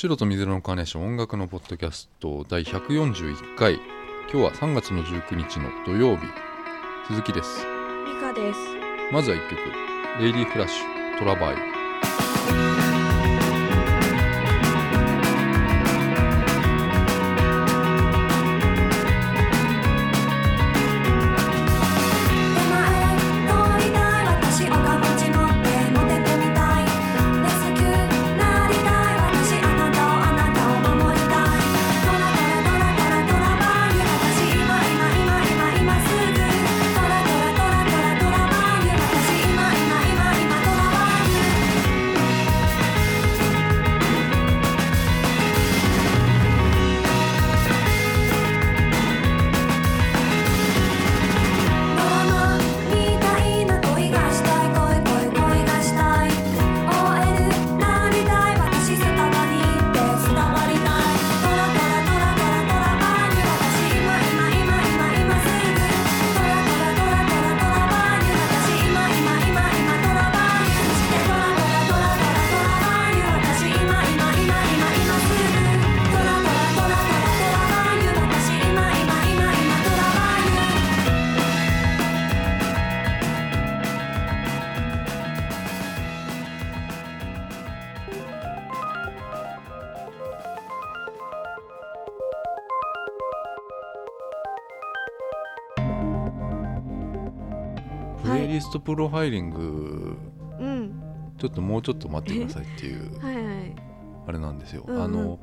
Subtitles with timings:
[0.00, 3.80] 白と水色のカーネーション音楽のポッドキャスト第141回。
[4.32, 6.22] 今日は3月の19日の土曜日。
[7.08, 7.66] 鈴木です。
[8.06, 8.60] ミカです。
[9.12, 9.58] まずは1曲
[10.22, 11.56] 「レイディーフラッシュトラバイ」
[98.28, 100.16] プレイリストプロファイリング
[100.58, 101.02] うん。
[101.38, 103.44] ちょっともうちょっと待ってくださいっていうはいはい。
[104.26, 105.38] あれなんですよ、うんうんあの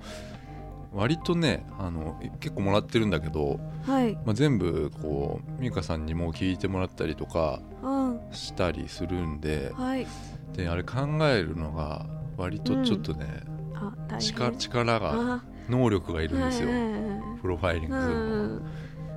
[0.94, 4.13] 割とねあの結構もらってるんだけど、はい。
[4.25, 8.22] まあ、全部こう美香さんにも聞いてもらったりとかうん。
[8.31, 10.08] したりするんではい。
[10.53, 12.06] であれ考えるのが
[12.38, 13.25] 割とちょっとね、
[13.73, 14.19] あ、大変。
[14.22, 18.61] 力力があ、能力がいるんですよ、はいはいはいプロファイリングうするの、ん。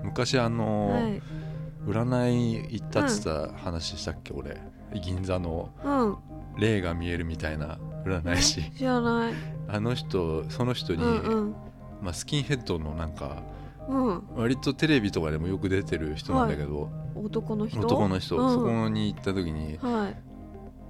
[0.02, 1.22] 昔あの、はい。
[1.88, 4.60] 占い行ったっつった話したっけ、俺
[5.02, 6.16] 銀座のうん。
[6.60, 9.34] 霊が見えるみたいな占い師知らない。
[9.68, 11.54] あの人その人に、うんうん。
[12.02, 13.42] まあ、スキンヘッドのなんか
[13.88, 14.22] うん。
[14.36, 17.80] 割とテレビとかでもよく出てる人なんだけど、男の人？
[17.80, 20.22] 男の人、うんそこに行った時にはい。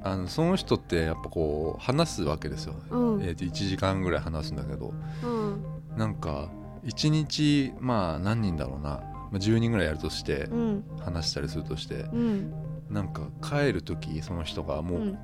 [0.03, 3.23] あのその人ってやっぱこう話すわけですよ、うん。
[3.23, 5.65] えーと1時間ぐらい話すんだけどうん。
[5.97, 6.49] なんか
[6.85, 10.85] 1日まあ何人だろうな、まあ、10人ぐらいやるとしてうん。
[11.01, 12.53] 話したりするとしてうん。
[12.91, 15.09] なんか帰る時その人がもう、うん。
[15.11, 15.19] 今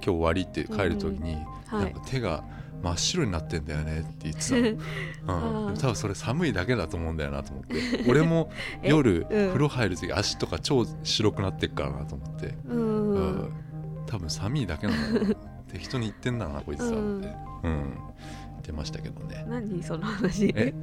[0.00, 1.34] 日終わりって帰る時に、
[1.66, 1.84] はい。
[1.84, 2.00] なんか。
[2.06, 2.44] 手が
[2.82, 4.60] 真っ白になってんだよねって言ってたの、
[5.68, 7.74] うん、でも多分それ寒いだけだと思うんだよなと思って。
[8.08, 8.50] 俺も
[8.82, 8.88] え？
[8.88, 9.48] 夜、うん。
[9.48, 13.42] 風呂入る時足とか超白くなってっからなと思って、ううん。
[13.42, 13.50] ん。
[14.06, 15.34] 多分寒いだけなんだな。
[15.70, 17.12] 適当に言ってんだなこいつはって、ううん。
[17.12, 17.24] ん
[17.62, 19.44] 言ってましたけどね。
[19.46, 20.46] 何その話？
[20.56, 20.68] え？
[20.68, 20.74] い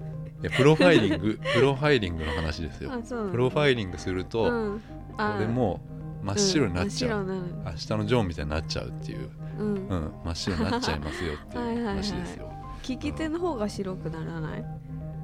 [0.44, 2.92] やプロファイリング プロファイリングの話ですよ。
[3.32, 4.82] プロファイリングすると、うん。
[5.18, 5.82] あ俺も
[6.24, 7.64] 真っ白になっちゃう、うん。
[7.66, 9.68] 明日のジョーみたいになっちゃうっていう、うん。
[9.68, 9.72] う。
[9.74, 11.96] ん、真っ白になっちゃいますよっていう はいはいはい。
[11.96, 12.52] 話ですよ。
[12.84, 14.66] 聞き手の方が白くならない？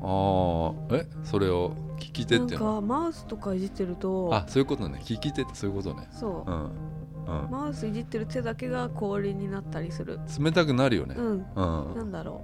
[0.06, 1.08] ああえ？
[1.24, 2.76] それを聞き手なんっていうの？
[2.76, 5.00] かマウスとかいじってるとあそういうことね。
[5.04, 6.08] 聞き手ってそういうことね。
[6.12, 6.52] そう。
[6.52, 10.20] う、ん、うん、マウスいじってる手だけが氷になったりする。
[10.40, 11.16] 冷たくなるよね。
[11.18, 11.46] うん。
[11.56, 12.42] うん、なんだろ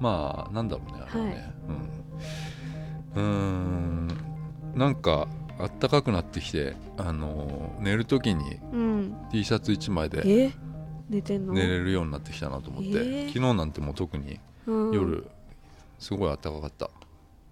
[0.00, 1.54] まあなんだろうねあれはね、はい。
[1.68, 1.82] うん。
[3.14, 4.08] うーん。
[4.74, 5.28] なんか
[5.58, 8.58] あったかくなってきてあのー寝る時に
[9.30, 10.52] T シャツ1枚でえ？
[11.10, 11.20] 寝
[11.66, 12.92] れるようになってきたなと思って、え？
[12.94, 14.92] ー昨日なんてもう特にうん。
[14.92, 15.26] 夜
[15.98, 16.88] すごいあったかかった。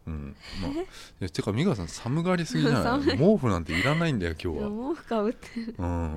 [0.06, 0.36] うん。
[0.62, 0.86] まあえ
[1.26, 3.18] えてか美香さん寒がりすぎじゃな い？
[3.18, 5.74] 毛布なんていらないんだよ今いや日は毛布かぶってる。
[5.76, 6.16] うん、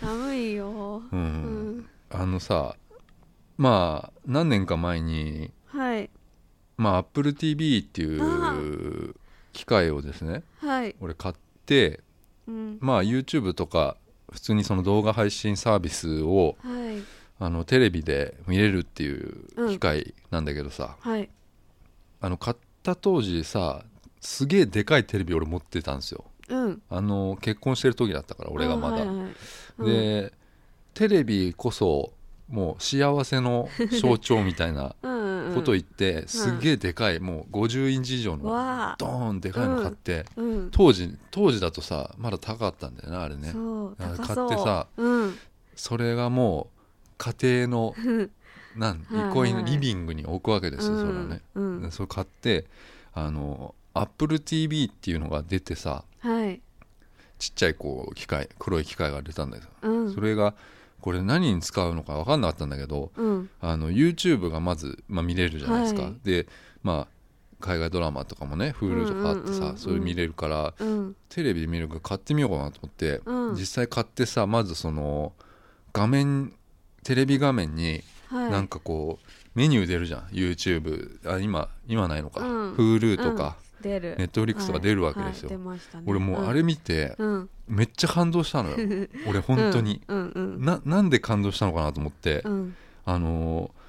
[0.00, 1.02] 寒いよ。
[1.10, 1.86] ううんん。
[2.10, 2.76] あのさ
[3.56, 6.10] まあ何年か前にはい。
[6.76, 9.14] まあ AppleTV っていう
[9.52, 10.94] 機械をですねはい。
[11.00, 11.34] 俺買っ
[11.66, 12.00] て
[12.46, 12.78] うん。
[12.80, 13.96] まあ YouTube とか
[14.30, 17.02] 普通にその動画配信サービスをはい。
[17.40, 21.28] あのテレビで見れるっていう機械なんだけどさ、はい。
[22.20, 23.82] あの買った当時さ
[24.20, 26.24] すげえでかいテレビ俺持ってたんですよ。
[26.48, 26.82] うん。
[26.88, 29.34] あの結婚してる時だったから俺がまだ、あはいはい
[29.78, 29.86] うん。
[29.86, 30.32] で
[30.94, 32.12] テレビこそ
[32.48, 33.68] もう幸せの
[34.00, 35.21] 象徴みたいな うんうんうん
[35.54, 38.44] こと言って、すっげえでかいもう50インチ以上の
[38.98, 43.52] ドーンでかいの買って、うん当時当時だとさまだ高かったんだよなあれね。
[43.98, 45.34] 買ってさうん。
[45.74, 47.94] それがもう家庭の
[48.76, 52.66] なん憩いのリビングに置くわけですよ、うんそれをね、それ買って
[53.12, 56.60] あの AppleTV っていうのが出てさはい。
[57.38, 60.14] ちっちゃいこう機械黒い機械が出たんだけど、うん。
[60.14, 60.54] それが
[61.02, 63.50] これ何に使うのか分かんなかったんだけどうん。
[63.60, 66.14] あの YouTube がまず、まあ、見れるじゃないですか、はい。
[66.22, 66.46] で
[66.82, 67.06] まあ
[67.60, 71.16] 海外ドラマとかもね Hulu とかあってさ、それ見れるからうん。
[71.28, 73.54] テレビで見るから買ってみようかなと思って、うん。
[73.54, 75.32] 実際買ってさまずその
[75.92, 76.54] 画面
[77.04, 78.50] テレビ画面にはい。
[78.50, 80.20] なんかこうメニュー出るじゃん。
[80.28, 82.74] YouTube あ今今ないのか、うん。
[82.74, 84.16] Hulu とか、出る。
[84.16, 85.58] Netflix とか出るわけですよ、はい。
[85.66, 85.82] はいね。
[86.06, 87.50] 俺もうあれ見てうん。
[87.68, 88.76] めっちゃ感動したのよ。
[89.28, 92.74] 俺本当に、うんうんななんで感動したのかなと思って、うん。
[93.04, 93.82] あのー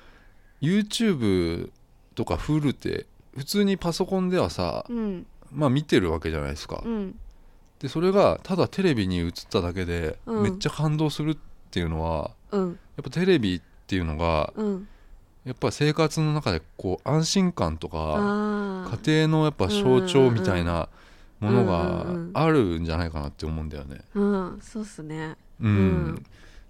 [0.64, 1.72] YouTube
[2.16, 3.06] とか Hulu って
[3.36, 5.26] 普通にパソコンではさ、うん。
[5.52, 7.20] まあ見てるわけじゃないですか、うん。
[7.80, 10.44] でそれがただテレビに映っただけでうん。
[10.44, 11.38] めっちゃ感動するっ
[11.70, 12.70] ていうのは、うん。
[12.70, 14.88] やっぱテレビっていうのがうん
[15.46, 17.98] やっぱ生活の中でこう安心感とか
[19.06, 20.88] 家庭のやっぱ象徴みたいな
[21.40, 22.32] ものがうんうんうん。
[22.34, 24.02] あるんじゃないかなって思うんだよね。
[24.14, 25.36] うんそうっすね。
[25.60, 25.70] うん。
[25.70, 25.72] う
[26.12, 26.26] ん。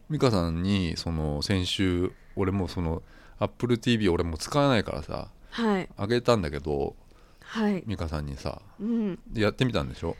[0.09, 3.03] 美香さんにその先週俺もその
[3.39, 5.89] AppleTV 俺も使わないからさはい。
[5.95, 6.95] あげたんだけど
[7.41, 7.83] はい。
[7.85, 9.19] 美香さんにさうん。
[9.27, 10.15] でやってみたんでしょ？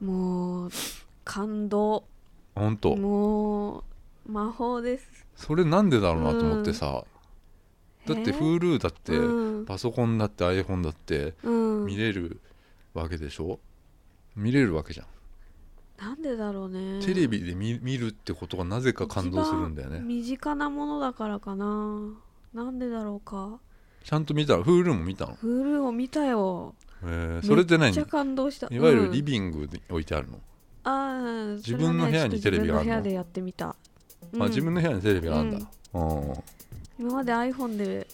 [0.00, 0.70] もう
[1.24, 2.04] 感動。
[2.54, 2.94] 本当。
[2.96, 3.82] もう
[4.30, 5.26] 魔法です。
[5.34, 7.04] それなんでだろうなと思ってさ、
[8.06, 9.66] だってえ Hulu だって、うん。
[9.66, 11.86] パソコンだって iPhone だってうん。
[11.86, 12.40] 見れる
[12.94, 13.58] わけでしょ？
[14.34, 15.06] 見れるわけじゃん、
[15.98, 17.00] なんでだろうね。
[17.04, 20.00] テレビで見見るってことがなぜか感動するんだよね。
[20.00, 22.00] 身近なものだからかな。
[22.54, 23.58] なんでだろうか。
[24.04, 24.56] ちゃんと見た？
[24.56, 26.74] ら Hulu も見たの、フルを見たよ。
[27.02, 27.84] えーそれって何？
[27.84, 28.68] めっちゃ感動した。
[28.70, 30.40] いわゆるリビビングに置いてあるの、
[30.84, 33.66] あー自分の部屋にテレビがあるの自分の部屋でやってみた、
[34.32, 35.66] うんあ自分の部屋にテレビがあるんだ
[36.98, 38.06] 今まで iPhone で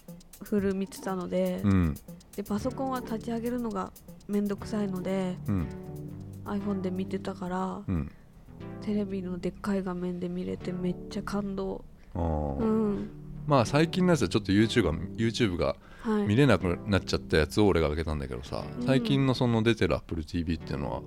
[0.42, 1.70] フル見てたので,、うん。
[1.70, 1.94] うん
[2.36, 3.92] でパソコンは立ち上げるのが
[4.26, 5.68] めんどくさいのでうん。
[6.46, 8.10] iPhone で見てたからうん。
[8.80, 11.84] テレビのでっかい画面で見れてめっちゃ感動。
[12.14, 13.10] うん。
[13.46, 16.26] まあ最近のやつはちょっと YouTube が YouTube がはい。
[16.26, 18.86] 見れなくなっちゃったやつを俺があげたんだけどさうん。
[18.86, 21.02] 最近のその出てる AppleTV っていうのは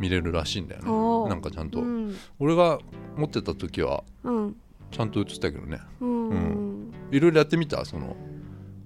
[0.00, 0.82] 見れるらしいんだよ
[1.24, 1.28] ね。
[1.28, 2.16] なんかちゃんと、うん。
[2.40, 2.78] 俺が
[3.16, 4.56] 持ってた時はうん。
[4.90, 5.80] ちゃんと映ってたけどね。
[6.00, 6.63] うん
[7.14, 7.84] いろいろやってみた？
[7.84, 8.16] その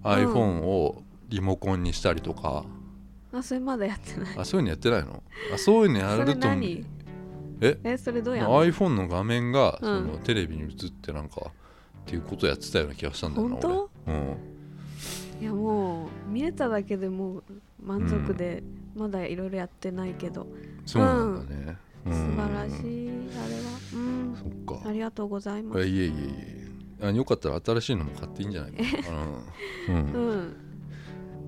[0.02, 2.64] iPhone をリモコンにしたりとか、
[3.32, 4.38] あそれまだやってない。
[4.38, 5.22] あそういうのやってないの？
[5.54, 6.84] あそういうのやると何？
[7.60, 7.78] え？
[7.82, 10.06] えそれどうやんの？iPhone の画面がうん。
[10.06, 11.50] そのテレビに映ってなんかっ
[12.04, 13.90] ていうことやってたような気がしたんだよな本当？
[14.06, 14.14] 俺。
[14.14, 14.36] うん。
[15.40, 17.44] いやもう見れただけでもう
[17.82, 18.62] 満足で、
[18.94, 20.46] まだいろいろやってないけど。
[20.84, 21.76] そうなんだね、
[22.06, 22.12] うん。
[22.12, 23.70] 素晴らしいあれは。
[23.94, 24.36] うん。
[24.66, 24.88] そっか。
[24.88, 25.80] ありがとうございます。
[25.80, 26.57] あいえいえいえ
[27.00, 29.18] あよかったら新しいのも買っていいんじゃないかな、
[29.88, 30.12] うんうん。
[30.12, 30.56] うん。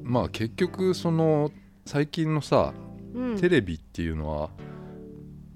[0.03, 1.51] まあ結局その
[1.87, 2.73] 最近のさ
[3.15, 3.37] うん。
[3.37, 4.51] テレビっていうのは、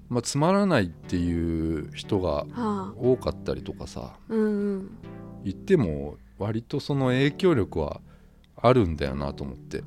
[0.09, 2.93] まあ、つまらないっていう人がはあ。
[2.97, 4.97] 多かったりとかさうんうん。
[5.43, 8.01] 言っても割とその影響力は
[8.57, 9.83] あるんだよなと思って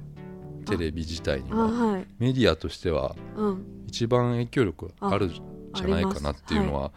[0.65, 2.07] テレビ自体にあははい。
[2.19, 3.85] メディアとしてはうん。
[3.87, 6.93] 一番影響力あるじゃないかなっていうのはは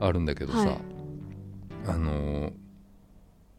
[0.00, 0.78] あるんだけどさ、はい
[1.86, 2.52] あのー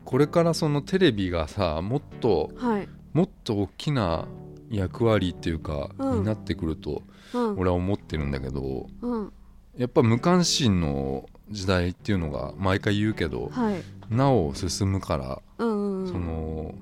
[0.06, 2.90] これからそのテレビがさもっとはい。
[3.14, 4.28] もっと大きな
[4.70, 6.20] 役割っていうか、うん。
[6.20, 7.04] になってくると
[7.34, 7.58] うん。
[7.58, 9.34] 俺は思ってるんだけどうん。
[9.78, 13.81] やっぱ無関心の時代っていうのが毎回言うけどはい。
[14.10, 16.08] なお進むから、うんうんうん。
[16.12, 16.75] その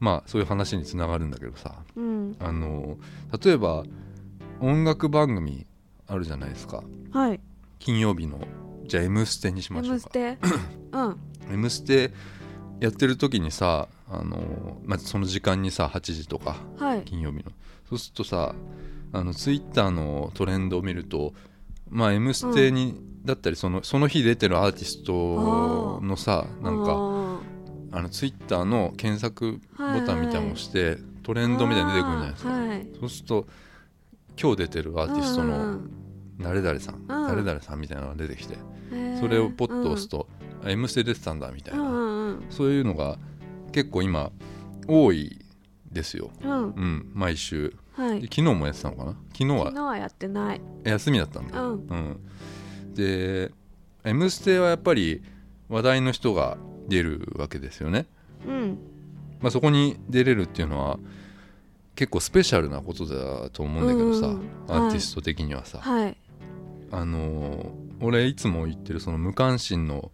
[0.00, 2.36] まあそういう話につながるんだけどさうん。
[2.40, 2.96] あの
[3.44, 3.84] 例えば
[4.60, 5.66] 音楽番組
[6.06, 6.82] あるじゃないですか。
[7.12, 7.40] はい。
[7.78, 8.38] 金曜日の
[8.86, 10.00] じゃあ「M ステ」にし「ましょうか。
[10.00, 10.38] ステ」
[10.92, 11.16] うん
[11.50, 12.12] 「M ステ」
[12.80, 17.02] やってる時にさあの、まあ、その時間にさ8時とかはい。
[17.04, 17.44] 金曜日の。
[17.88, 18.54] そうするとさ
[19.12, 21.34] あのツイッターのトレンドを見ると
[21.88, 26.92] まあ「M ステに」だったりそのその日出てるアーティストのさなんかか
[27.92, 32.86] あのツイッターの検索ボタンみたいなのを押してトレンドみたいに出てくるじゃないですか、はい。
[32.98, 33.46] そうすると
[34.40, 35.90] 今日出てるアーティストのうん
[36.40, 37.06] 誰々さん、ん。
[37.06, 38.56] 誰々さんみたいなのが出てきて
[39.20, 40.28] それをポッと押すと
[40.64, 43.18] 「あ M ステ出てたんだ」みたいな、そういうのが
[43.72, 44.30] 結構今
[44.86, 45.38] 多い
[45.90, 47.10] ですよ、うん。
[47.14, 47.74] 毎週。
[47.92, 48.20] はい。
[48.20, 49.12] で昨日もやってたのかな？
[49.32, 50.60] 昨日昨は日はやってない。
[50.84, 51.86] 休みだったんだ、うん。
[51.88, 53.52] うん、で
[54.04, 55.22] 「M ステ」はやっぱり
[55.68, 56.56] 話題の人が
[56.88, 58.06] 出るわけですよね、
[58.46, 58.78] うん。
[59.40, 60.98] まあ、そこに出れるっていうのは
[61.94, 64.28] 結構スペシャルなことだと思うんだけどさ、
[64.68, 66.16] アーティスト的にはさ、はい。
[66.90, 70.10] あのー俺いつも言ってるその無関心の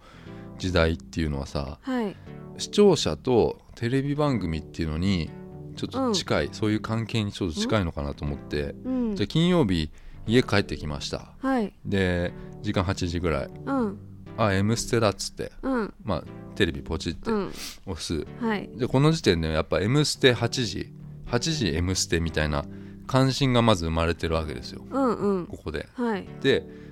[0.59, 2.17] 時代っていうのはさはい。
[2.59, 5.31] 視聴者とテレビ番組っていうのに
[5.77, 9.15] ちょっと近い、そういう関係にちょっと近いのかなと思って、うん。
[9.15, 9.91] じゃあ金曜日
[10.27, 11.33] 家帰ってきました。
[11.41, 11.73] はい。
[11.85, 13.51] で時間8時ぐらい。
[13.65, 13.99] うん。
[14.37, 15.95] あ「M ステ」だっつって、うん。
[16.05, 16.25] まあ、
[16.57, 17.53] テレビポチってうん。
[17.87, 18.69] 押す、はい。
[18.77, 20.93] でこの時点でやっぱ「M ステ」8時
[21.27, 22.65] 8時「M ステ」みたいな
[23.07, 24.85] 関心がまず生まれてるわけですよ。
[24.91, 25.47] うんうん。
[25.47, 25.89] ここで。
[25.95, 26.27] はい。
[26.43, 26.67] で「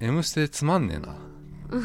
[0.00, 1.12] M ステ」つまんねえな。
[1.12, 1.80] っ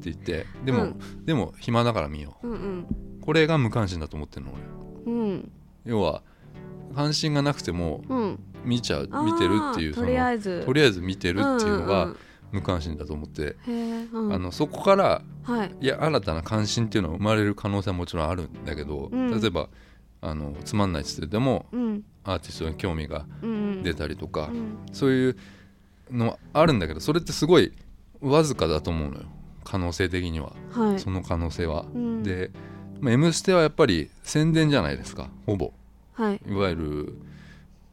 [0.00, 1.24] て言ってでも、うん。
[1.24, 2.46] でも暇だから見よう。
[2.48, 2.86] んうん。
[3.20, 4.52] うこれが無関心だと思ってるの
[5.04, 5.12] 俺。
[5.12, 5.52] うん。
[5.84, 6.22] 要は
[6.94, 8.38] 関心がなくてもうん。
[8.64, 10.58] 見ちゃうあー見てるっていうとりあそえず。
[10.60, 12.16] のとりあえず見てるっていうのがんんん。
[12.52, 15.76] 無関心だと思って、あのそこからはい。
[15.80, 19.40] いや新たな関心っていうのは生まれる可能性はもちろんあるんだけど、うん。
[19.40, 19.68] 例えば
[20.22, 22.04] あのつまんないっつってでもうん。
[22.24, 23.26] アーティストに興味が
[23.84, 24.78] 出たりとか、うん。
[24.92, 25.36] そういう
[26.10, 27.72] のあるんだけどそれってすごい
[28.20, 29.26] わずかだと思うのよ。
[29.64, 31.00] 可能性的には、はい。
[31.00, 31.86] その可能性は。
[31.92, 32.22] うん。
[32.22, 32.50] で
[33.00, 35.28] 「まあ M ステ」はやっぱり宣伝じゃないですか。
[35.44, 35.72] ほぼ。
[36.14, 36.40] はい。
[36.48, 37.18] いわゆる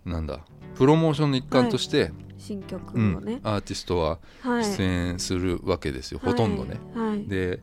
[0.05, 0.39] なんだ
[0.75, 4.63] プロモーションの一環として、新曲うんをねアーティストははい。
[4.63, 6.79] 出演するわけですよ、ほとんどね。
[6.93, 7.25] はい。
[7.27, 7.59] で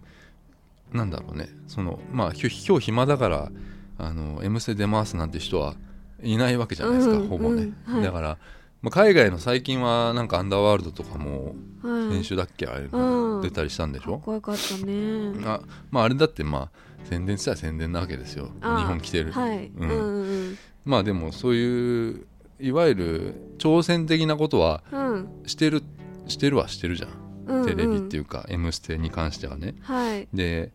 [0.93, 1.49] なんだろうね。
[1.69, 3.53] そのまあひ今日暇だから
[3.99, 5.77] あの「M ステ」出ますなんて人は
[6.23, 7.29] いないわけじゃないですか、うん。
[7.29, 7.95] ほぼね、うん。
[7.95, 8.03] はい。
[8.03, 8.39] だから、
[8.83, 12.13] まあ、海外の最近はなんかアンダーワールドとかもはい。
[12.15, 13.43] 編集だっけ、あれ、うん。
[13.43, 14.13] 出たりしたんでしょ？
[14.13, 15.33] かっこよかったね。
[15.47, 15.61] あ
[15.91, 18.47] まああれだってまあ宣伝したら宣伝なわけですよ。
[18.47, 19.67] 日あ本来てる、はい。
[19.77, 19.89] うん。
[19.89, 22.27] うんうんまあでもそういう
[22.59, 25.29] いわゆる挑戦的なことはうん。
[25.47, 25.83] してる
[26.27, 29.75] してるはしてるじゃん、うんテレビっていうか「M ステ」に関してはね。
[29.83, 30.29] はい。
[30.33, 30.71] で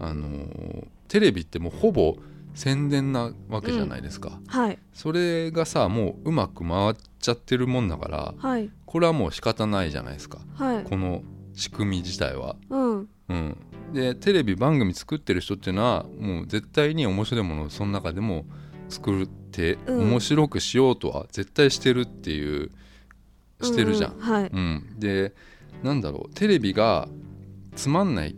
[0.00, 2.16] あのーテレビってもうほぼ
[2.54, 4.78] 宣伝なわけじゃないですか、はい。
[4.92, 8.70] それがさもううまく回っちゃってるもんだからはい。
[8.84, 10.38] これはもう仕方ないじゃないですか。
[10.54, 10.84] はい。
[10.84, 11.22] この
[11.54, 12.56] 仕組み自体は。
[12.68, 13.08] うん。
[13.28, 13.56] うん、
[13.92, 18.44] でテレビ番組作ってる人っていうのはもう絶対に面白いものをその中でも
[18.90, 20.10] 作ってうん。
[20.10, 22.70] 面白くしようとは絶対してるっていう
[23.62, 24.12] してるじゃん。
[24.12, 24.50] ううはい。
[24.52, 24.96] うん。
[24.98, 25.34] で
[25.82, 26.34] なんだろう。
[26.34, 27.08] テレビが
[27.74, 28.36] つまんない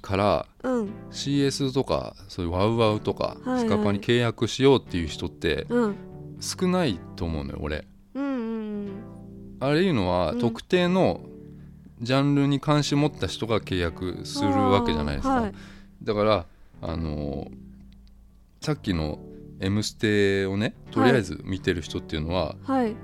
[0.00, 0.90] からうん。
[1.10, 3.60] CS とかそういうワウワウとかはいはい。
[3.60, 5.96] スカパに契約しようっていう人ってうん。
[6.40, 7.86] 少ないと思うのよ俺。
[9.60, 11.20] あれいうのはうん特定の
[12.00, 15.34] ジャンルに関心持った人が契約するわけじゃないですか。
[15.42, 15.52] はい。
[16.02, 16.46] だから
[16.80, 17.48] あの
[18.60, 19.18] さっきの
[19.60, 22.94] 「M ステ」をねとりあえず見てる人っていうのは、はい。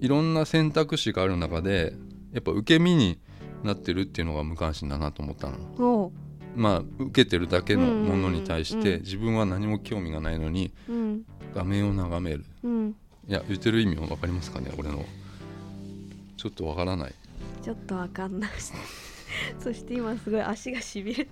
[0.00, 1.94] い、ろんな選択肢がある中で
[2.32, 3.18] やっぱ受け身に
[3.62, 6.12] なってるっていうのが無関心だなと思ったの。
[6.54, 11.22] まあ受けてるだけのものに対して自分は何も興味がないのにうん。
[11.54, 12.44] 画面を眺める。
[12.62, 12.94] うん。
[13.28, 15.04] いや言ってる意味は分かりますかね俺の
[16.42, 17.14] ちょっと分からない。
[17.62, 18.50] ちょっとわかんない。
[19.62, 21.28] そして今すごい足がしびれ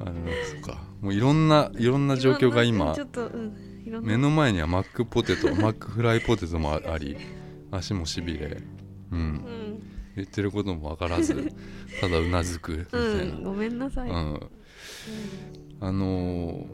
[0.00, 0.82] あのそうか。
[1.02, 3.52] もういろんないろんな状況が今ちょっとうん
[4.02, 7.18] 目の前にはマックポテトマックフライポテトもああり
[7.70, 8.62] 足もしびれ、
[9.12, 9.82] うん、うん。
[10.16, 11.52] 言ってることも分からず
[12.00, 14.40] ただうなずくみたいな、うんごめんなさい、うん。
[15.80, 16.66] あの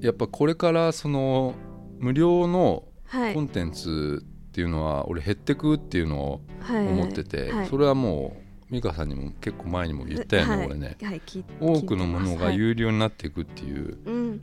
[0.00, 1.54] ーやっぱこれからその
[1.98, 3.34] 無料のはい。
[3.34, 4.24] コンテンツ
[4.60, 6.86] っていうのは俺減ってくっていうのをはい。
[6.86, 7.66] 思ってて、はい。
[7.66, 8.36] それはも
[8.68, 10.66] う美香さんにも結構前にも言ったよね、はい。
[10.66, 10.96] 俺ね。
[11.00, 11.22] はい
[11.60, 14.40] 多くのものが有料になっていくっていう、はいうん。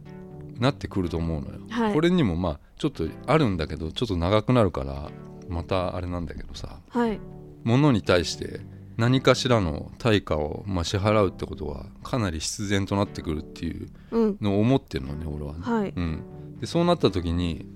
[0.59, 1.93] なってくると思うのよ、はい。
[1.93, 5.11] これにもまあちょっとあるんだけどちょっと長くなるから
[5.49, 6.79] またあれなんだけどさ。
[6.89, 7.19] はい。
[7.63, 8.61] 物に対して
[8.95, 14.37] 何かしらの対価をまあ支払うってことはかなり必然となってくるっていううん。
[14.41, 15.93] のを思ってるのね俺はね、はい。
[15.95, 16.23] うん、
[16.59, 17.67] でそうなった時に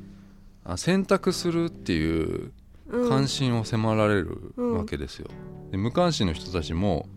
[0.64, 2.52] あ選択するっていう
[2.88, 3.10] うん。
[3.10, 5.28] 関心を迫られるわけですよ、
[5.72, 7.08] で無関心の人たちも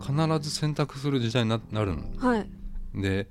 [0.00, 2.04] 必ず選択する時代にななるの。
[2.18, 2.48] はい。
[2.94, 3.28] で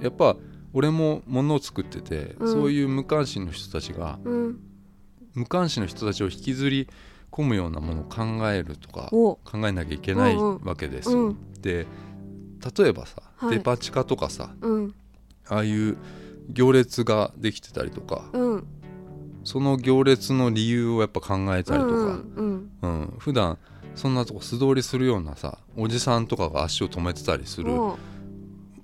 [0.00, 0.36] やっぱ
[0.72, 2.52] 俺も物を作ってて、うん。
[2.52, 4.60] そういう無関心の人たちがうん。
[5.34, 6.88] 無関心の人たちを引きずり
[7.30, 9.36] 込むようなものを考えるとかお。
[9.36, 11.26] 考えなきゃいけないわけですよ。
[11.26, 11.52] うん。
[11.60, 11.86] で
[12.78, 13.58] 例えばさ、はい。
[13.58, 14.94] デパ地下とかさうん。
[15.48, 15.98] ああいう
[16.48, 18.66] 行列ができてたりとかうん
[19.44, 21.94] その行列の理由をやっぱ考えたりとか、
[22.36, 23.14] うんうん。
[23.18, 23.58] 普段
[23.94, 27.98] そんなとこ素通りするようなさおじさんとかが足を止めてたりするお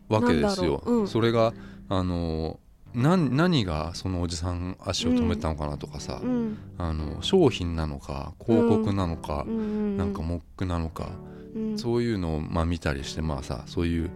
[0.09, 0.83] わけですよ。
[0.87, 0.93] う。
[0.93, 1.09] うん。
[1.09, 1.52] それが
[1.88, 2.61] あの
[2.95, 6.59] 何何がそのおじさん足を止めたのかなとかさ、うん。
[6.79, 9.97] あの商品なのか広告なのかう、ん。
[9.97, 11.11] なんかモックなのか、
[11.55, 11.79] うん。
[11.79, 14.11] そういうのをまあ見たりしてまあさそういう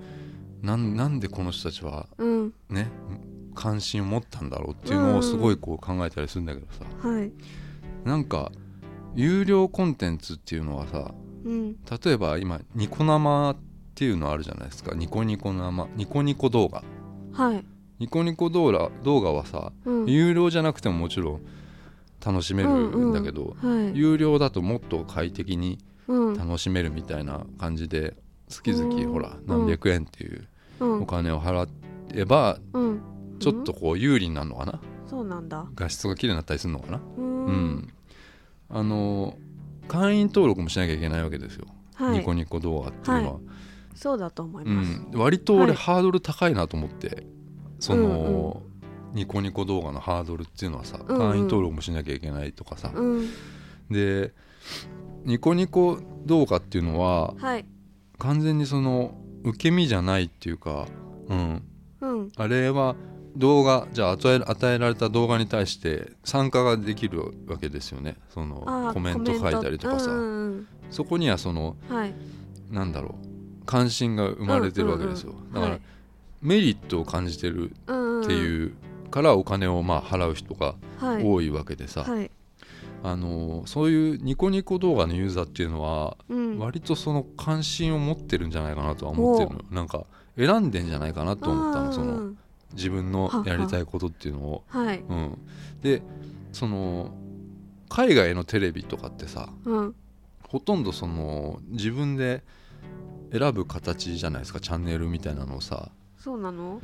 [0.62, 2.52] なんなんでこの人たちはうん。
[2.68, 2.88] ね
[3.54, 7.32] 関心を持ったんだろうっていうのをすごいこう考えたりするんだけどさ、はい。
[8.04, 8.52] なんか
[9.14, 11.72] 有料コンテンツっていうのはさうん。
[11.74, 13.56] 例えば今ニコ生っ
[13.94, 14.94] ていうのあるじゃないですか。
[14.94, 15.88] ニコニコ生。
[15.96, 16.82] ニコニコ動画。
[17.32, 17.64] はい。
[18.00, 20.06] ニコニコ動画動画はさうん。
[20.06, 21.40] 有料じゃなくてももちろん
[22.24, 23.96] 楽しめるんだけど、はい。
[23.96, 26.34] 有料だともっと快適にうん。
[26.34, 28.14] 楽しめるみたいな感じで
[28.48, 30.48] 月々ほら何百円っていう
[30.80, 31.02] うん。
[31.02, 31.68] お金を払
[32.12, 33.00] えばうん
[33.38, 34.80] ちょっとこう有利になるのかな？
[35.06, 35.66] そうなんだ。
[35.74, 37.00] 画質が綺麗になったりするのかな？
[37.16, 37.46] ううん。
[37.46, 37.92] ん
[38.70, 39.36] あの
[39.86, 42.18] 会員登録もしなきゃいけないわけですよ、はい。
[42.18, 43.40] ニコニコ動画っていうのは、
[43.94, 44.88] そうだと思いうます。
[44.88, 45.74] ん、割と俺はい。
[45.74, 47.26] ハードル高いなと思って
[47.78, 48.62] その、
[49.12, 51.30] ニコニコ動画のハードルっていうのはさ、うんうん。
[51.30, 53.28] 会員登録もしなきゃいけないとかさ、うん。
[53.90, 54.32] で
[55.24, 57.66] ニコニコ動画っていうのははい。
[58.18, 60.86] 完全にその受け身じゃないっていうか、
[61.28, 61.62] うん、
[62.00, 62.32] うん。
[62.36, 62.96] あれは
[63.36, 68.16] 動画じゃあ与え与えられた動画に対して参加ができるわけですよね。
[68.32, 72.14] そのコメント書いたりとかさ、うんうんそこにはそのうんはい。
[72.70, 73.66] なんだろう。
[73.66, 75.52] 関心が生まれてるわけですよ、うんうんうん。
[75.54, 75.80] だから、はい。
[76.42, 77.74] メリットを感じてるっ
[78.26, 78.74] ていう
[79.10, 82.30] からお金をまあ払う人がはい多いわけでさ、はい。
[83.02, 86.58] あのそういうニコニコ動画のユーザーっていうのはうん。
[86.58, 89.56] 割とその関心を持ってるんじゃないかなとは思ってるの。
[89.56, 90.04] よなんか
[90.36, 92.12] 選んでんじゃないかなと思ったのその。
[92.12, 92.38] うん
[92.74, 94.64] 自分のやりたいことっていうのを。
[94.68, 94.98] はい。
[95.00, 95.38] うん、
[95.82, 96.02] で
[96.52, 97.14] その
[97.88, 99.94] 海外のテレビとかってさうん。
[100.48, 102.44] ほとんどその自分で
[103.32, 105.90] 選ぶ形じゃないですかチャンネルみたいなのをさ。
[106.16, 106.80] そうなの？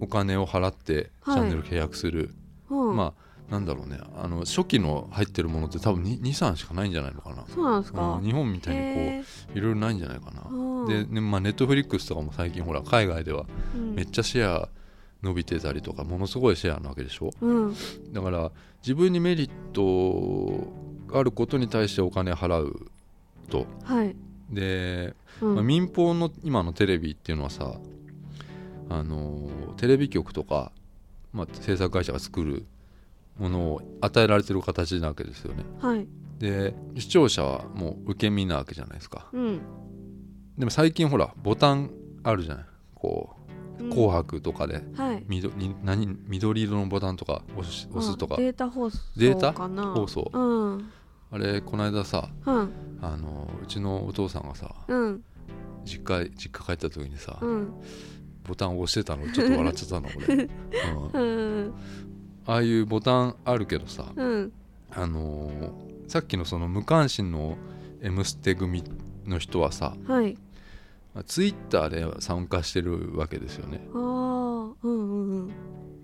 [0.00, 1.40] お金を払ってチはい。
[1.40, 2.34] ャンネル契約する、
[2.70, 2.96] うん。
[2.96, 3.98] まあなんだろうね。
[4.16, 8.14] あの初期の入ってるものって多分23しかないんじゃないのかな、そうなんですか？
[8.14, 8.24] うん。
[8.24, 10.86] 日本みたいにこへういろいろないんじゃないかな、うん。
[10.86, 14.68] で、ねまあ、ネットフリックスとかも最近ほら海外ではめっちゃシェア
[15.22, 17.30] 伸びてたりとかものすごいシェアなわけでしょ？
[17.40, 17.74] うん。
[18.12, 18.50] だから
[18.82, 20.66] 自分にメリット
[21.12, 22.90] があることに対してお金払う
[23.48, 23.66] と。
[23.84, 24.16] はい。
[24.50, 25.54] で、うん。
[25.56, 27.74] まあ民放の今のテレビっていうのはさ
[28.88, 30.72] あのテレビ局とか、
[31.32, 32.66] まあ、制作会社が作る
[33.38, 35.64] ものを与えられてる形なわけですよね。
[35.80, 36.06] はい。
[36.38, 39.28] で視聴者はもう受け身なわけじゃないですか。
[39.32, 39.60] うん。
[40.56, 41.90] でも最近ほらボタン
[42.22, 42.64] あるじゃない？
[42.94, 43.39] こううん
[43.88, 45.24] 紅白とかではい。
[45.28, 48.34] 緑に何緑色のボタンとか押し押すとか。
[48.34, 49.52] あデータ放送データ？
[49.52, 50.30] 放送。
[50.32, 50.38] う
[50.76, 50.90] ん。
[51.32, 52.70] あれこの間さうん。
[53.00, 55.24] あのうちのお父さんがさうん。
[55.84, 57.72] 実家実家帰った時にさ、うん。
[58.46, 60.48] ボタンを押してたのちょっと笑っちゃったの俺、
[61.14, 61.22] うん。
[61.22, 61.74] うん。
[62.46, 64.52] ああいうボタンあるけどさ、うん。
[64.90, 67.56] あのーさっきのその無関心の
[68.02, 68.82] 「M ステ」組
[69.26, 70.36] の人はさはい
[71.26, 75.50] ツイッターで参加してるわけですよね、ああうんうんうん。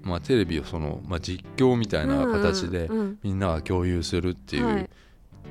[0.03, 4.91] まあ、テレビをその、まあ、実況みたいな形でうんうんみんなが共有するっていう、はい。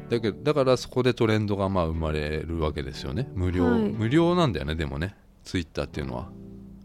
[0.10, 3.30] だけどだからそこでトレンドがまあ生まれるわけですよね。
[3.34, 3.82] 無料、はい。
[3.82, 5.16] 無料なんだよねでもね。
[5.44, 6.30] ツイッターっていうのは。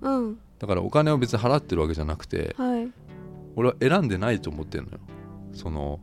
[0.01, 0.39] うん。
[0.59, 2.89] だからお金を別に払ってるわけじゃなくてはい。
[3.57, 4.99] 俺は選んでないと思ってるのよ。
[5.53, 6.01] その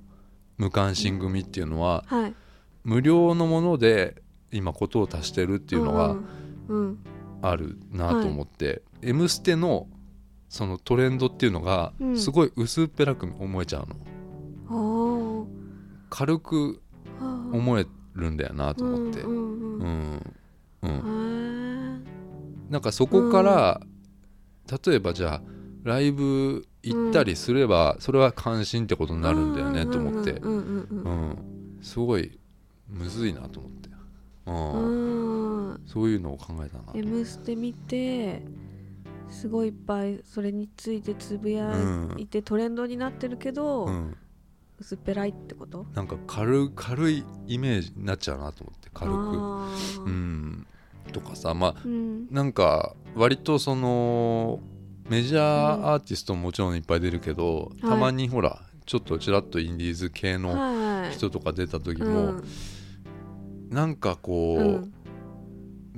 [0.58, 2.34] 無関心組っていうのははい。
[2.84, 6.26] 無料のもので今ことを足してるっていうのがうんうん
[7.42, 9.88] あるなと思って「M ステ」の
[10.50, 12.18] そのトレンドっていうのがうん。
[12.18, 13.96] すごい薄っぺらく思えちゃうの。
[14.70, 15.46] あ
[16.10, 16.82] 軽く
[17.52, 19.22] 思えるんだよなと思って。
[19.22, 20.36] うんうん
[20.84, 22.04] ううん。
[22.70, 23.82] なんかそこから
[24.86, 25.42] 例えばじゃあ
[25.84, 30.32] ライブ行ったりすればそれは関心ってことになるんだよねと思って。
[30.34, 31.38] うんうんうんううんん。
[31.82, 32.40] すごい
[32.90, 33.87] むずいなと思って
[34.48, 35.74] ううん。
[35.74, 38.42] んそういうのを考えたな「M ステ」見て
[39.30, 41.74] すごいいっぱいそれについてつぶや
[42.18, 44.18] いてトレンドになってるけど、うん。
[44.80, 45.88] 薄っぺらいってこと？
[45.96, 49.18] なんか軽軽いイメージになっちゃうなと思って軽く。
[50.06, 50.68] うん。
[51.12, 52.28] とかさまあうん。
[52.30, 54.60] なんか割とその
[55.10, 55.42] メジャー
[55.88, 57.82] アーティストももちろんいっぱい出るけど、はい。
[57.82, 61.12] たまにほらちょっとちらっとインディーズ系のはい。
[61.12, 62.44] 人とか出た時うも、ん
[63.70, 64.94] なんかこう、うん。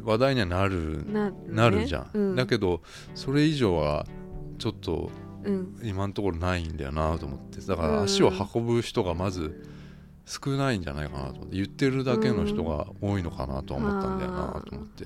[0.03, 2.81] 話題にはなるななるじゃん、うん、だけど
[3.15, 4.05] それ以上は
[4.57, 5.11] ちょっと
[5.43, 5.79] うん。
[5.83, 7.61] 今のところないんだよなと思って。
[7.61, 9.65] だから足を運ぶ人がまず
[10.25, 11.55] 少ないんじゃないかなと思って。
[11.55, 15.05] 言ってるだけの人が多いのかなとは思ったんだよなと思って、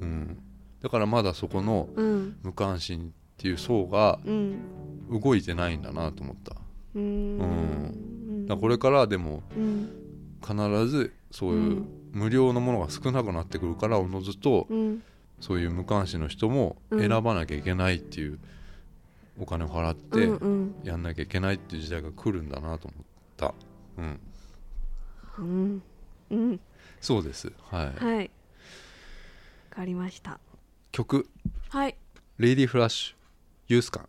[0.00, 0.38] うん、
[0.80, 2.36] だからまだそこのうん。
[2.42, 5.20] 無関心っていう層がうん。
[5.20, 6.56] 動いてないんだなと思った。
[6.94, 7.02] うん。
[7.02, 8.46] うん。
[8.46, 9.90] らこれからでもうん。
[10.46, 10.54] 必
[10.86, 15.02] ずそういううん無料のものが少なくなってくるからおのずとうん。
[15.40, 18.38] そういう無関心の人も選ばなきゃいけないっていう
[19.40, 20.74] お金を払ってうんうん。
[20.84, 23.04] やんなきゃいけないっていう時代が来るんだなと思っ
[23.36, 23.54] た、
[23.98, 24.20] うん、
[25.38, 25.82] うん。
[26.30, 26.60] うん。
[27.00, 27.52] そうです。
[27.70, 28.04] はい。
[28.04, 28.18] はい。
[28.20, 28.28] わ
[29.70, 30.38] かりました。
[30.92, 31.28] 曲。
[31.70, 31.96] はい
[32.38, 33.16] 「レイディーフラッシュ。
[33.68, 34.06] ユースカ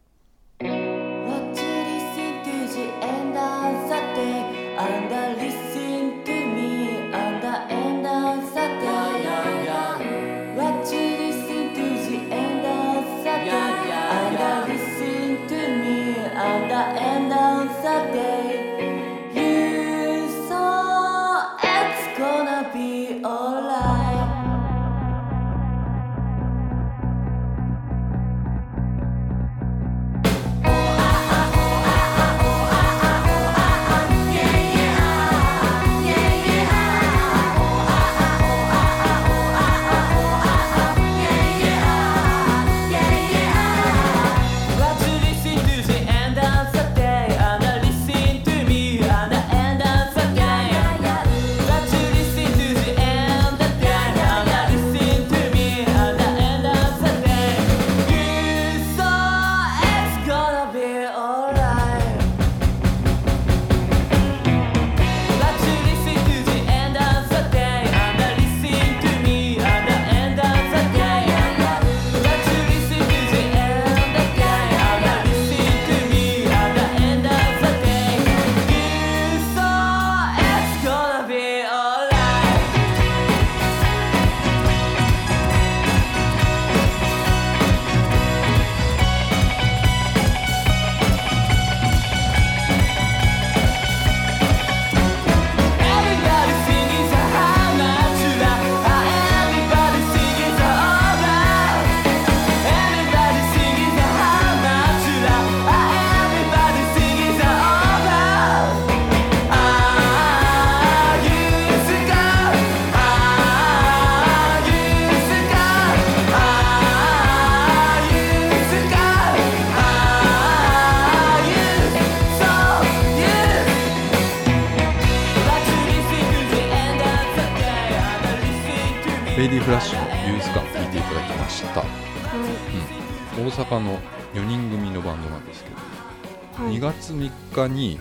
[137.67, 137.99] 日に、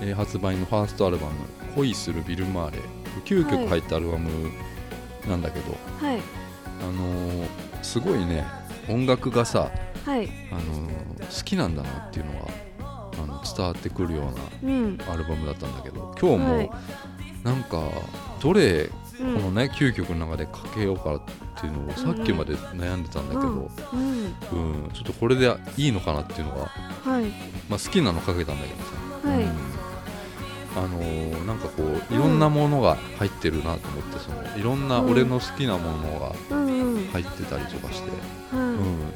[0.00, 1.32] えー発売のファーストアルバム
[1.74, 2.78] 「恋するビル・マーレ」
[3.24, 4.50] 9曲入ったアルバム
[5.28, 6.18] なんだけど、はい。
[6.80, 7.46] あのー
[7.82, 8.44] すごいね
[8.88, 9.70] 音楽がさ、
[10.04, 10.28] はい。
[10.50, 12.38] あのー好きなんだなっていうのが
[13.22, 14.22] あの伝わってくるよ
[14.62, 14.96] ううん。
[14.96, 16.70] なアルバムだったんだけど今日も、はい。
[17.44, 17.82] なんか
[18.40, 21.20] どれうこのんね9曲の中でかけようかっ
[21.60, 24.82] ていうのをさっきまで悩んでたんだけど、うん。
[24.84, 24.90] うん。
[24.92, 26.66] ちょっとこれでいいのかなっていうのが、
[27.10, 27.24] はい。
[27.68, 28.84] まあ、好きなのかけたんだけど
[29.22, 29.42] さ、はい。
[29.42, 29.78] うん。
[30.76, 36.32] あのーなんかこういろんなものが入ってるなと思ってそのいろんな俺の好きなものが
[37.10, 38.10] 入ってたりとかして、
[38.54, 38.58] は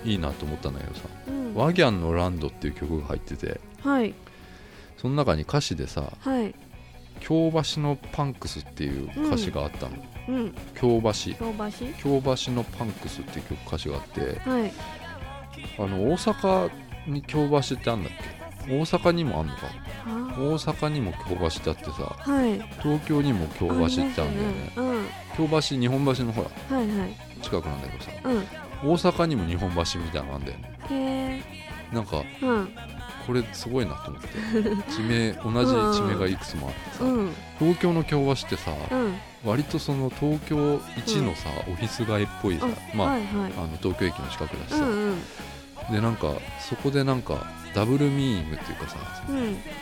[0.04, 1.02] うん、いいなと思ったんだけどさ。
[1.28, 3.60] いうん「ワギャンのランド」っていう曲が入ってて。
[3.84, 4.14] はい。
[5.02, 6.54] その中に歌詞でさはい
[7.22, 9.92] 「京橋のパンクス」っていう歌詞があったの、
[10.28, 10.54] うん。
[10.74, 11.10] 京橋。
[11.98, 12.52] 京橋？
[12.52, 14.20] のパンクスっていう曲歌詞があって。
[14.48, 14.72] はい。
[15.78, 16.70] あの大阪
[17.06, 18.12] に京橋ってあんだっ
[18.66, 18.74] け？
[18.74, 19.60] 大阪にもあんのか。
[20.04, 22.60] あ大阪にも京橋ってあってさはい。
[22.82, 24.72] 東京にも京橋ってあるんだよね。
[24.76, 25.06] うん。
[25.36, 27.16] 京橋日本橋のほらはいはい。
[27.40, 28.90] 近くなんだけどさうん。
[28.90, 31.42] 大阪にも日本橋みたいなのあんだよね。
[31.92, 32.74] なんかうん
[33.26, 34.28] これすごいなと思って。
[34.92, 37.04] 地名同じ地名がいくつもあってさ。
[37.04, 37.32] うん。
[37.58, 39.14] 東京の京橋ってさうん。
[39.44, 43.52] 割とその東京一のさオフィス街っぽいさまあはいはい。
[43.56, 44.84] あの東京駅の近くだしさ。
[44.84, 45.18] うんうん。
[45.90, 48.96] でなんかそこでなんかダブルミーニングっていうかさ
[49.28, 49.36] うん。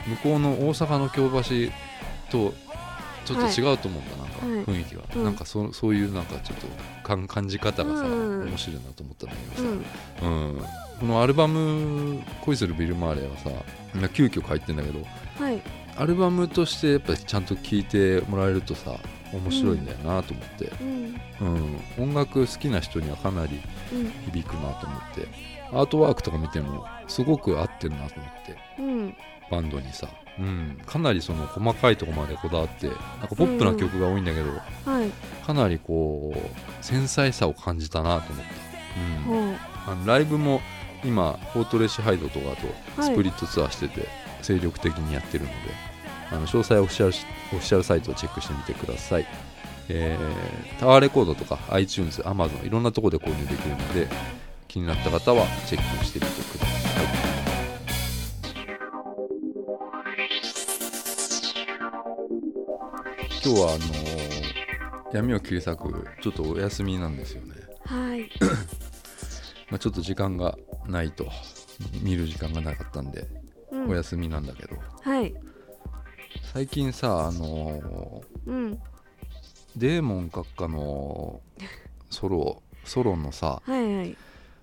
[0.07, 1.73] 向こうの大阪の京橋
[2.31, 2.55] と
[3.27, 4.57] ちょっと違うと思うんだ、はい。
[4.57, 5.25] なんか雰囲気が、うん。
[5.25, 6.67] なんかそそういうなんかちょっと
[7.03, 9.71] 感感じ方がさ、うん面白いなと思ったんだけうど
[10.21, 10.31] さ、ん。
[10.31, 10.65] うん
[11.01, 13.51] このアルバム「恋するビル・マーレ」はさ
[13.95, 15.01] 9曲入ってんだけど
[15.39, 15.61] はい。
[15.97, 18.93] アルバムとしてやっぱりちゃんと聴いてもらえるとさ
[19.33, 21.21] 面白いんだよなと思って、うん。
[21.41, 21.45] う
[22.03, 22.11] ん。
[22.11, 23.61] 音楽好きな人にはかなり
[23.93, 24.11] うん。
[24.33, 25.29] 響くなと思って。
[25.73, 28.57] アートワークとか見てもすごく合ってるなと思って。
[28.79, 29.15] うん。
[29.51, 30.09] バンドにさ、
[30.39, 34.51] うん、かなりその細かいところまでこだわってなんかポップな曲が多いんだけど、
[34.91, 35.11] はい。
[35.45, 38.45] かなりこう繊細さを感じたなと思っ
[39.27, 40.61] た、うん、あのライブも
[41.05, 43.13] 今フォートレスハイドとかとはい。
[43.13, 44.07] スプリットツアーしてて
[44.43, 45.55] 精力的にやってるので、
[46.31, 49.27] あの詳細はオフィシャルしオフィシャルサイトをチェックしてみてください、
[49.89, 54.09] えータワーレコードとか iTunes、Amazon いろんなところで購入できるので
[54.69, 57.07] 気になった方はチェックしてみてください。
[63.43, 64.21] 今日はあのー
[65.13, 68.31] 闇を切り裂くちょっとお休みなんですよね、はい
[69.71, 70.57] まあ、ちょっと時間が
[70.87, 71.27] ないと。
[72.03, 73.27] 見る時間がなかったんで
[73.71, 73.91] うん。
[73.91, 75.35] お休みなんだけど、はい。
[76.53, 78.73] 最近さあのうん。
[78.73, 78.79] ー
[79.77, 81.41] デーモン閣下の
[82.11, 84.17] ソロソロのさはいはい。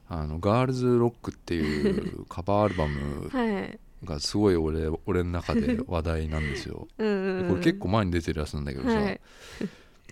[0.09, 6.87] あのガールズロックっていう カバーアルバムはいがすごい俺俺の中で話題なんですよ。
[6.99, 7.49] うんうんうん。
[7.49, 9.19] これ結構前に出てるやつなんだけどさ、はい。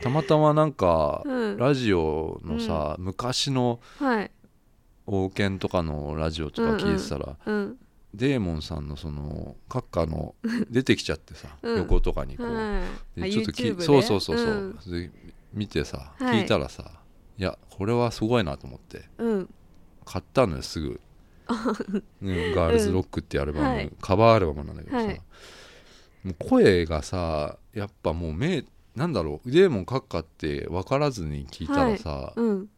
[0.02, 1.58] たまたまなんかうん。
[1.58, 4.32] ラジオのさ、昔のはい
[5.08, 7.78] 王権とかのラジオとか聞いてたら、うん
[8.16, 10.36] デーモンさんのその閣下の
[10.70, 11.78] 出てきちゃってさ、 うん。
[11.80, 12.82] 横とかにこう、は
[13.30, 14.48] ちょっときそうそうそうそう、
[14.88, 14.92] うん。
[14.92, 15.12] で
[15.54, 16.42] 見てさはい。
[16.42, 17.00] 聞いたらさ、
[17.38, 19.10] い、やこれはすごいなと思って。
[19.18, 19.50] うん。
[20.06, 21.02] 買ったのよすぐ、
[22.22, 23.92] ねガールズロックっていうアルバム、はい。
[24.00, 25.22] カバーアルバムなんだけどさ、はい。
[26.24, 28.66] もう声がさやっぱもう目
[28.96, 29.52] なんだろう。
[29.52, 32.70] デーモン閣下って分からずに聞いたらさ、うん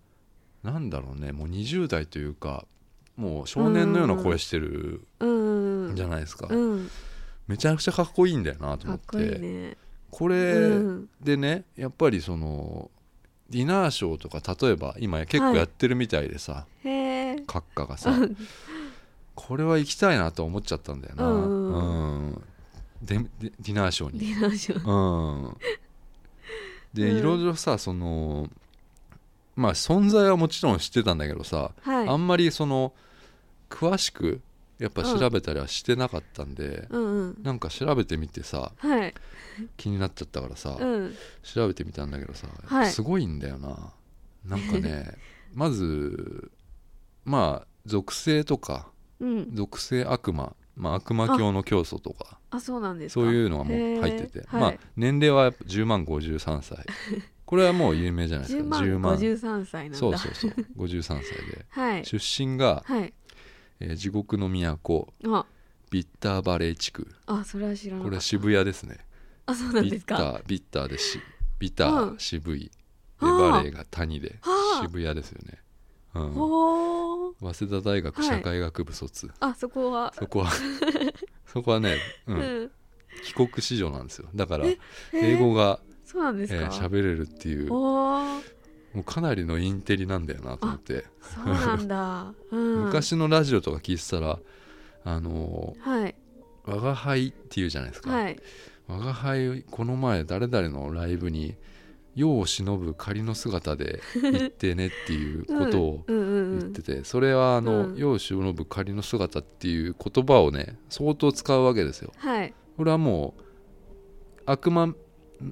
[0.63, 2.65] なんだろうねもう20代というか
[3.15, 5.95] もう少年のような声してるうん。
[5.95, 6.89] じゃないですか、うん
[7.47, 9.17] めちゃくちゃかっこいいんだよなと思って。
[9.39, 9.77] ね。
[10.11, 11.09] これうん。
[11.21, 12.91] でねやっぱりその
[13.49, 18.13] ディナーショーとか例えば今結構やってるみたいでさ、閣下がさ
[19.35, 21.73] これは行きたいなと思っちゃったんだよな、うん。
[21.73, 22.41] うん。
[23.01, 24.33] ででディナーショーに。
[24.83, 25.57] うん。
[26.93, 27.17] で、うん。
[27.17, 28.49] いろいろさその
[29.57, 32.07] まあ存在はもちろん知ってたんだけどさ、はい。
[32.07, 32.93] あんまりその
[33.69, 34.39] 詳しく
[34.77, 37.37] やっぱ調べたりはしてなかったんで、うんうん。
[37.41, 39.13] なんか調べてみてさはい。
[39.75, 41.15] 気になっちゃったからさ、うん。
[41.41, 42.91] 調べてみたんだけどさ、はい。
[42.91, 43.93] すごいんだよな。
[44.45, 45.11] なんかね
[45.55, 46.51] まず
[47.25, 49.55] まあ属性とかうん。
[49.55, 53.21] 属性悪魔、まあ、悪魔教の教祖とかあそうなんですか。
[53.21, 56.85] そういうのがもう入ってて、まあ年齢はやっぱ10万53歳
[57.47, 58.63] これはもう有名じゃないです10
[58.99, 59.97] か万53歳なんだ。
[59.97, 60.51] そうそうそう。
[60.85, 61.65] 53歳で。
[61.69, 62.05] はい。
[62.05, 63.13] 出身が、はい。
[63.79, 65.45] えー地獄の都あ。
[65.89, 67.07] ビッターバレー地区。
[67.25, 68.03] あそれは知らなかった。
[68.03, 68.97] これは渋谷ですね。
[69.45, 71.21] あそうなんビッタですかービッターでし
[71.57, 72.19] ビター、うん。
[72.19, 72.69] 渋い。
[73.19, 74.81] バレエが谷ではあ。
[74.83, 75.59] 渋谷ですよね、
[76.15, 80.13] うん、早稲田大学社会学部卒、あそこは。
[80.13, 80.51] そこは。
[81.47, 82.63] そこはね、う、うん。
[82.65, 82.71] ん
[83.23, 84.27] 帰国子女なんですよ。
[84.35, 84.77] だからえ
[85.13, 86.61] 英語がそうなんですか？
[86.61, 87.69] えー喋、れるっていう。
[87.69, 88.39] も
[88.95, 94.39] うかなりのインテリなんだよなと思って、そうなんだ、 うん、昔のラジオとか聞いてたら
[95.03, 96.15] あのはい。
[96.65, 98.39] ー我が輩っていうじゃないですか、はい。
[98.87, 101.55] 我が輩この前誰々のライブに
[102.15, 107.95] 世を忍ぶ仮の姿で行ってねっていう ことを言っててそれはあの、うん。
[107.97, 112.11] 世を忍ぶ仮の姿っていう言葉をね相当使うわけですよ。
[112.17, 112.53] はい。
[112.77, 113.43] これはもう
[114.45, 114.93] 悪魔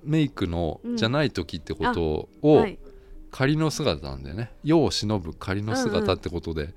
[0.03, 0.97] メイクのうん。
[0.97, 2.79] じゃない時ってことをはい。
[3.31, 4.53] 仮の姿なんだよね。
[4.63, 6.73] 世を忍ぶ仮の姿ってことで、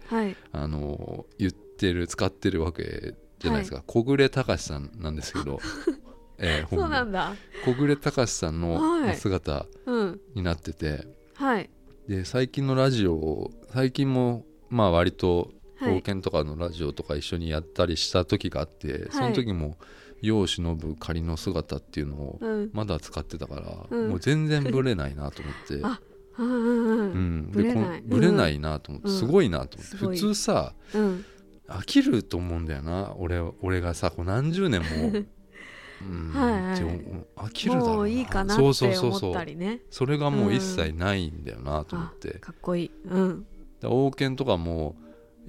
[1.38, 5.60] 言ってる使ってるわけじゃないですか、小暮隆さんなんですけど、
[6.38, 7.34] えーそうなんだ。
[7.64, 9.16] 小暮隆さんのはい。
[9.16, 10.20] 姿うん。
[10.34, 11.70] になってて、はい。
[12.08, 15.98] で最近のラジオを最近もまあ割とはい。
[16.02, 19.76] 冒険とかのラジオとか一緒にやったりした時があって、その時も
[20.20, 22.70] 世を忍ぶ仮の姿っていうのをうん。
[22.72, 24.08] まだ使ってたから、うん。
[24.10, 25.80] もう全然ブレないなと思って。
[25.84, 26.00] あ
[26.38, 29.18] うんでこんブレないなと思って、うん。
[29.18, 31.24] すごいなと思って、普通さうん。
[31.68, 33.14] 飽きると思うんだよな。
[33.18, 34.86] 俺俺がさこう何十年も、
[36.00, 37.94] うん飽きるだろうな。
[37.96, 39.20] もういいかなっそうそうて思っそう。
[39.20, 39.80] そうたりね。
[39.90, 42.90] それがもう一切ないんだよなと思あって、かっこいい。
[43.04, 43.46] うん。
[43.80, 44.96] で王権とかも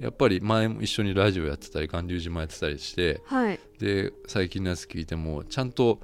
[0.00, 3.60] やっぱり前も一緒にラジオやってたり巌流島やってたりしてはい。
[3.78, 6.00] で最近のやつ聞いてもちゃんと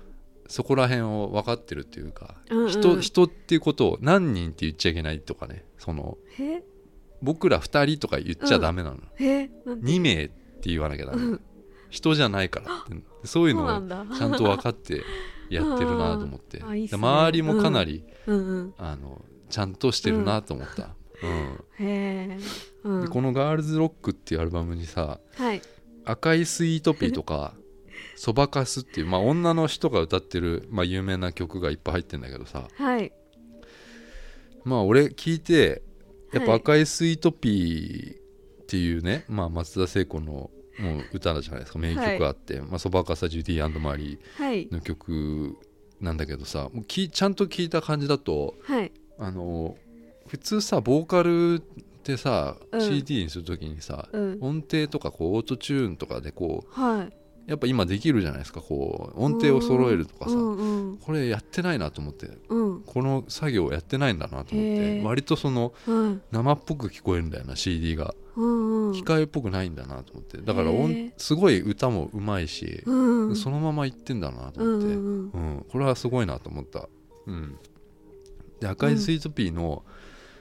[0.49, 2.71] そこら辺を分かってるっていうか、うんうん。
[2.71, 6.63] 人人っていうことを何人って言っちゃいけないとかねそのへ？
[7.23, 9.49] 僕ら2人とか言っちゃダメなの、へ？
[9.65, 11.41] なんて？2名って言わなきゃダメ、うん。
[11.89, 13.27] 人じゃないからって。
[13.27, 13.69] そういうのを
[14.17, 15.03] ちゃんと分かって
[15.49, 16.89] やってるなと思って、 あいいね。
[16.89, 18.37] で周りもかなり、うん。
[18.37, 20.91] うんあのちゃんとしてるなと思った、
[21.23, 21.31] うん。
[21.79, 22.39] へえ
[22.87, 23.03] うん。
[23.03, 25.61] でこの「ガールズロック」っていうアルバムにさはい
[26.05, 27.55] 「赤いスイートピー」とか
[28.17, 32.69] 「そばかす」っていう、まあ、女の人が歌ってる、まあ、有名な曲がいっぱい入ってんだけどさ。
[32.75, 33.13] はい。
[34.65, 35.83] まあ俺聞いて
[36.33, 36.61] やっぱはい。
[36.61, 44.67] 赤いスイートピーっていうね、まあ、松田聖子のもう歌じゃないですか名曲あって「まあ、そばかさジュディマリはい。
[44.69, 45.57] ー」の曲
[46.01, 48.93] なんだけどさもうきちゃんと聞いた感じだとはい。
[49.19, 49.77] あの
[50.27, 51.63] 普通さボーカル
[52.15, 52.81] ってさ、うん。
[52.81, 54.39] CD にするときにさ、うん。
[54.41, 57.07] 音程とかこうオートチューンとかでこはい。
[57.07, 57.13] う
[57.47, 62.83] やっぱ今できるじゃないですかこう音程を揃えるとかさ、うんうんこれやってないなと思ってうん。
[62.83, 68.15] この作業やってないんだなと思って割とそのうん生っぽく聞こえるんだよな CD が。
[68.37, 68.93] うんうん。
[68.95, 70.39] 機械っぽくないんだなと思って。
[70.39, 73.29] だからへ音ーすごい歌もうまいし、うん。
[73.29, 75.31] うんそのままいってんだなと思って、うんうん。
[75.31, 76.89] うんこれはすごいなと思った、
[77.27, 77.57] うん、
[78.61, 79.85] で赤いスイートピーの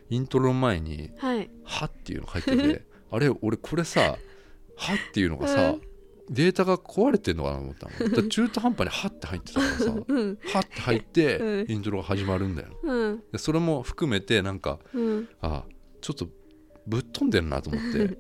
[0.10, 4.18] イントロ前にはい「は」っていうのが入ってて あれ俺これさ
[4.78, 5.82] 「は」っていうのがさ、うん。
[6.28, 7.88] データが壊れてんのかなと思った
[8.22, 8.28] の。
[8.28, 10.40] 中途半端に「は」って入ってたからさ「うん。
[10.42, 11.72] は」って入って、うん。
[11.72, 12.70] イントロが始まるんだよ。
[12.82, 13.24] うん。
[13.32, 15.30] でそれも含めてなんかうん。
[15.42, 15.66] あ
[16.02, 16.28] ちょっと
[16.88, 18.18] ぶっ飛んでるなと思って。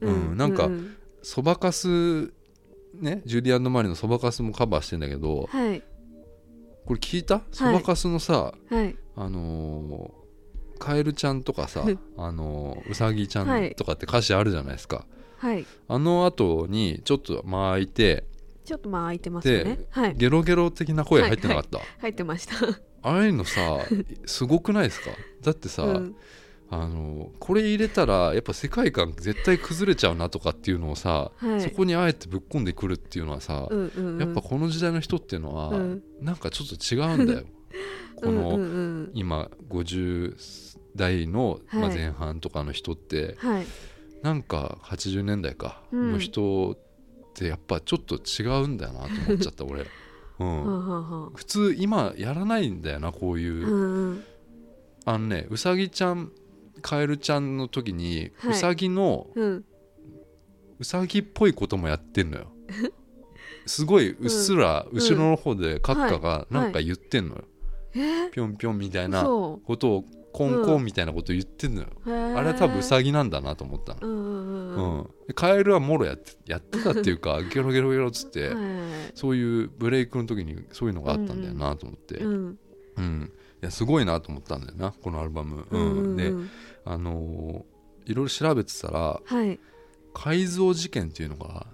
[0.00, 0.36] うん。
[0.38, 0.96] なんかうん。
[1.22, 2.32] そばかす
[2.94, 5.82] ねジュリアンド・マリのそばかすもカバーしてんだけどはい。
[6.86, 7.42] これ聞いた？
[7.52, 8.96] そばかすのさ、はい。
[9.16, 10.27] あのー
[10.78, 11.84] カエルちゃんとかさ、
[12.16, 15.04] あのーうさぎちゃはいんとかって歌詞あるじゃないですか、
[15.38, 15.66] はい。
[15.88, 18.24] あの後にちょっと間空いて
[18.64, 19.76] ちょっとまあ空いてますよね。
[19.76, 20.14] ではい。
[20.16, 22.54] ゲロゲロ的な声入ってなかった、入ってました。
[23.02, 23.78] ああいうのさ
[24.26, 25.10] すごくないですか？
[25.42, 26.16] だってさ、うん。
[26.70, 31.60] あのこれ入れたらやっぱ世界観絶対崩れちゃうなとかっていうのをさ、はい。
[31.62, 34.06] そこにあえてぶっ込んでくるっていうのはさ、うんうん。
[34.06, 36.02] うんやっぱこの時代の人っていうのは、うん。
[36.20, 37.46] なんかちょっと違うんだよ。
[38.16, 40.34] この、うん今50
[40.96, 41.96] 代の、まあ、はい。
[41.96, 43.66] 前半とかの人って、はい。
[44.22, 45.82] なんか80年代か。
[45.92, 46.12] うん。
[46.12, 46.78] の人っ
[47.34, 49.86] てやっぱちょっと違うんだよなと思っちゃった俺、
[50.40, 54.24] うん、普通今やらないんだよなこういう、あうんうん。
[55.04, 56.32] あのねうさぎちゃん
[56.82, 58.52] カエルちゃんの時に、はい。
[58.52, 59.64] うさぎのうん。
[60.80, 62.52] うさぎっぽいこともやってんのよ。
[63.66, 67.44] すごいうっすら後ろの方でカッカがなんか言ってんのよ、
[67.94, 67.98] え？
[67.98, 78.56] ーぴょんぴょんみたいなそことをコンコンみたいなこと言ってんのよ、うああれは多分うさぎなんだなと思ったの、うんうんカエルはもろやってやってたっていうか ゲロゲロゲロっつって、はい
[79.14, 82.58] そういうブレイクの時にそういうのがあったんだよなと思って、うん
[82.96, 86.32] うんいやすごいなと思ったんだよなこのアルバム、ううんで
[86.84, 89.60] あのーいろいろ調べてたらはい。
[90.14, 91.66] 改造事件っていうのが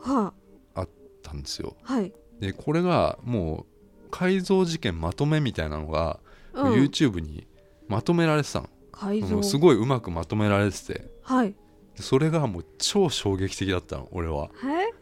[0.00, 0.32] は
[0.74, 0.82] あ。
[0.82, 0.88] っ
[1.22, 1.76] たんですよ。
[1.84, 2.12] あはい。
[2.40, 6.18] でこれがもう改造事件まとめみたいなのが、
[6.54, 6.72] うん。
[6.72, 7.46] YouTube に
[7.88, 8.68] まとめられてたの。
[8.92, 9.36] 改造。
[9.36, 11.10] うんすごいうまくまとめられてて。
[11.22, 11.54] はい。
[11.96, 14.92] それがもう超衝撃的だったの俺は、はい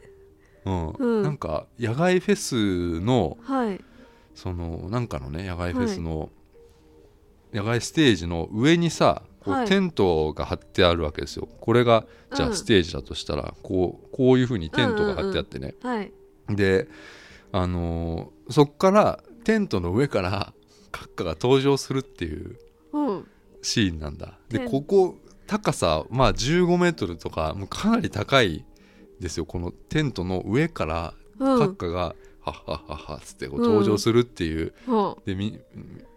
[0.65, 0.89] うん。
[0.91, 1.23] うん。
[1.23, 3.81] なんか野外フェスのはい。
[4.35, 6.31] そのなんかのね野外フェスの、
[7.53, 9.67] 野外ステージの上にさこう、はい。
[9.67, 11.49] テントが張ってあるわけですよ。
[11.61, 12.53] これがじゃうん。
[12.53, 16.13] あステージだとしたら、こうこういう風にテントが張ってあってね、はい。
[16.49, 16.89] で
[17.53, 20.53] あのーそっからテントの上から
[20.91, 22.57] 閣下が登場するっていううん
[23.63, 24.39] シーンなんだ。
[24.49, 28.65] でテンここ高さまあ15メートルとかもうかなり高い
[29.21, 29.45] ですよ。
[29.45, 31.63] このテントの上からうん。
[31.63, 35.59] 閣下が「はっはっはっは」っつってこう登場するっていう、はでみ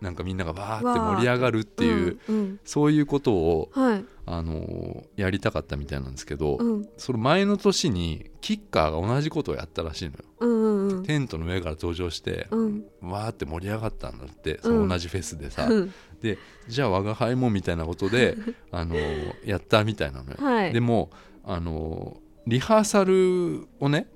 [0.01, 2.35] なんかみんながバーって盛り上がるっていう、うん。
[2.35, 2.59] うん。
[2.65, 4.05] そういうことを、はい。
[4.25, 6.89] あのーやりたかったみたいなんですけど、うん。
[6.97, 11.03] その前の年にキッカーが同じことをやったらしいのよ、うんうんうん。
[11.03, 12.83] テントの上から登場して、うん。
[13.01, 16.37] わーって盛り上がったんだってその同じフェスでさ、うんで
[16.69, 18.37] じゃあ我が輩もみたいなことで、
[18.71, 20.73] あのーやったみたいなのよ、はい。
[20.73, 21.11] でも、
[21.43, 24.07] あのーリハーサルをね、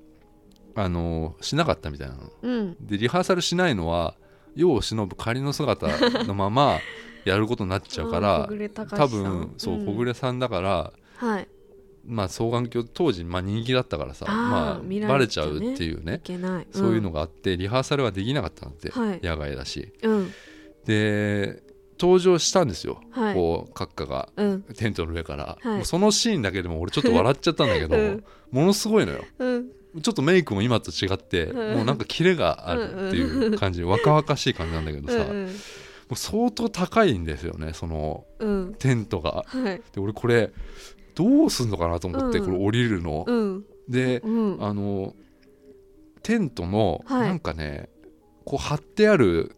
[0.74, 2.32] あのーしなかったみたいなの。
[2.42, 2.78] うん。
[2.80, 4.16] でリハーサルしないのは
[4.56, 5.88] 世を忍ぶ仮の姿
[6.24, 6.80] のまま
[7.26, 9.86] やることになっちゃうから多分そううん。
[9.86, 11.48] 小暮さんだから、はい。
[12.06, 15.60] まあ双眼鏡当時、まあ、人気だったからさま見あ、られちゃうね。
[15.60, 16.16] バレちゃうっていうね。
[16.16, 16.68] いけない。
[16.72, 19.20] そういうのががあって、リハーサルはできなかったんだって、はい。
[19.22, 19.92] 野外だし。
[20.04, 20.32] うん。
[20.86, 21.67] で
[22.00, 23.34] 登場したんですよ、はい。
[23.34, 24.30] こう閣下が。
[24.36, 24.62] うん。
[24.76, 25.76] テントの上から、はい。
[25.78, 28.24] もうそのシーンだけでも俺ちょっと笑っちゃったんだけど、うん。
[28.52, 29.24] ものすごいのよ。
[29.40, 29.70] うん。
[30.02, 31.76] ちょっとメイクも今と違って、うん。
[31.78, 35.46] もうなんかキレがあるっていう感じ、若々しい感じなんだけどさ、もうん。
[35.46, 38.76] う相当高いんですよねそのうん。
[38.78, 39.44] テントが。
[39.48, 39.82] はい。
[39.94, 40.52] で俺これ
[41.16, 42.46] どうすんのかなと思って、うん。
[42.46, 43.26] これ降りるの。
[43.28, 43.66] うん。
[43.90, 44.58] でうん。
[44.64, 45.14] あの
[46.22, 47.28] テントのはい。
[47.28, 47.90] なんかね、
[48.46, 49.57] こう貼ってある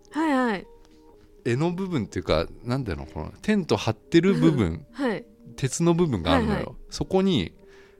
[1.45, 5.25] 絵の部分っていうかなんだろうこのテント張ってる部分 はい。
[5.55, 6.75] 鉄の部分があるのよ、はいはい。
[6.89, 7.51] そこに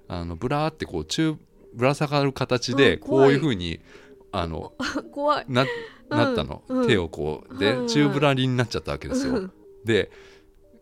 [0.08, 1.36] あのブラーってこう中
[1.74, 3.80] ぶら下がる形でこういういう風に
[4.32, 4.74] あの
[5.12, 5.46] 怖い。
[5.48, 5.66] な
[6.10, 6.88] なったの、うん。
[6.88, 9.52] 手をこうではいはい宙ぶらりんになっちゃったわけですよ、うん。
[9.86, 10.12] で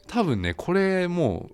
[0.08, 1.50] 多分ねこれも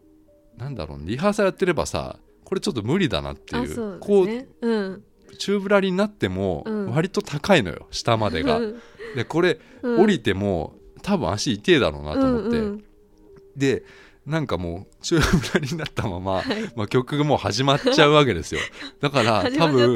[0.57, 4.93] うなんだろうリハーサルやってればさこれちょっと無理だなっていうあそうですこねうん。
[4.93, 5.03] う
[5.37, 6.89] 宙ぶらりんになってもうん。
[6.91, 8.59] 割と高いのよ下までが。
[8.59, 8.75] うん。
[9.15, 10.01] でこれうん。
[10.01, 12.83] 降りても多分足痛えだろうなと思って、うんうん。
[13.55, 13.83] で
[14.25, 15.23] なんかもう宙ぶ
[15.53, 16.45] らになったまま、はい。
[16.75, 18.61] まあ、曲がもう始まっちゃうわけですよ。
[19.01, 19.93] だから始多分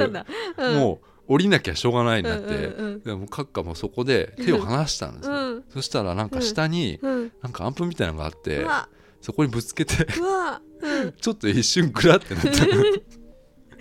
[0.58, 0.76] うん。
[0.76, 5.64] もう降りなきゃしょうがないになって、うんうんでも閣下もそこで手を離したんですよ、うん。
[5.70, 7.32] そしたらなんか下にうん。
[7.41, 8.66] なんかアンプみたいなのがあって、
[9.22, 9.95] そこにぶつけて
[11.22, 12.84] ちょっと一瞬グラってなったの。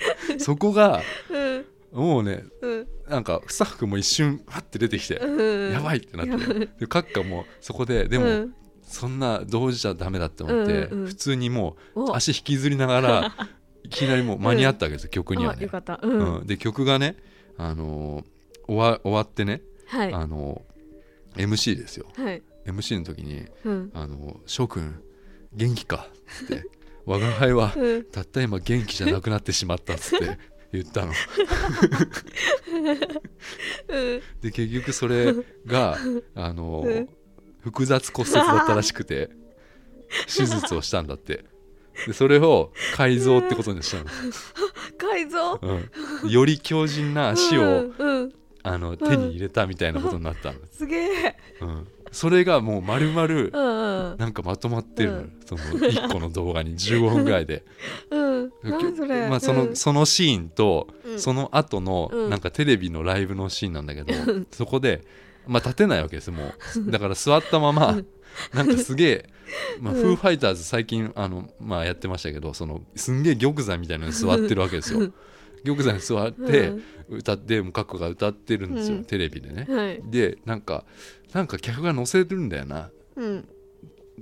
[0.39, 1.46] そこがうん
[1.97, 2.87] もうねうん。
[3.09, 5.73] なんかスタッフも一瞬ハッて出てきて、うん。
[5.73, 8.55] やばいってなってで閣下もそこででも、うん。
[8.83, 11.07] そんな同時じゃダメだって思って、うんうんうん。
[11.09, 12.17] 普通にもうお。
[12.17, 13.33] 足引きずりながら
[13.83, 15.53] いきなりもう間に合ったわけですよ、曲には。
[15.55, 15.99] ねあよかった。
[16.03, 16.37] うん。
[16.39, 16.47] うん。
[16.47, 17.17] で曲がね、
[17.57, 18.25] あのー
[18.69, 20.13] 終わ終わってね、はい。
[20.13, 22.07] あのー MC ですよ。
[22.17, 22.43] はい。
[22.67, 25.01] MC の時にうん「あの翔くん
[25.53, 26.09] 元気か?」
[26.45, 26.65] って
[27.07, 28.05] 「我が輩はうん。
[28.05, 30.39] たった今元気じゃなくなってしまった」っつって
[30.83, 31.13] 言ったの。
[33.89, 34.23] うん。
[34.41, 35.35] で結局それ
[35.67, 35.97] が
[36.35, 37.09] あのーうん。
[37.61, 39.31] 複雑骨折だったらしくて
[40.27, 41.45] 手術をしたんだって。
[42.07, 44.05] でそれを改造ってことにしたの、
[44.99, 45.59] 改造？
[45.63, 47.95] うん、より強靭な足を、うん。
[47.99, 48.33] うん。
[48.63, 51.37] あの手に入れたみたいなことになったの、すげえ。
[51.61, 54.17] うん、それがもう丸々うんうん。
[54.17, 55.33] なんかまとまってるうん。
[55.45, 57.63] その1個の動画に15分ぐらいで。
[58.11, 58.53] うん。
[58.63, 59.29] 何それ。
[59.29, 59.77] まあ、そのうん。
[59.77, 61.21] そのシーンと、うん。
[61.21, 62.31] その後のうん。
[62.31, 64.47] なんかテレビのライブのシーンなんだけど、うん。
[64.51, 65.03] そこで、
[65.47, 66.53] まあ、立てないわけですも
[66.87, 66.91] う。
[66.91, 67.99] だから座ったまま
[68.55, 69.31] なんかすげえ、
[69.81, 70.01] まあ、うん。
[70.01, 75.13] フーファイターズ最近あの、まあ、やってましたけどそのすんげえ玉座みたいなのに座ってるわけですよ。
[75.67, 76.73] 玉座に座って
[77.09, 79.05] 歌ってもうカッコが歌ってるんですよ、うん。
[79.05, 79.67] テレビでね。
[79.69, 80.03] うんはい。
[80.05, 80.85] でなんか
[81.33, 82.91] なんか客が乗せるんだよな。
[83.17, 83.49] うん。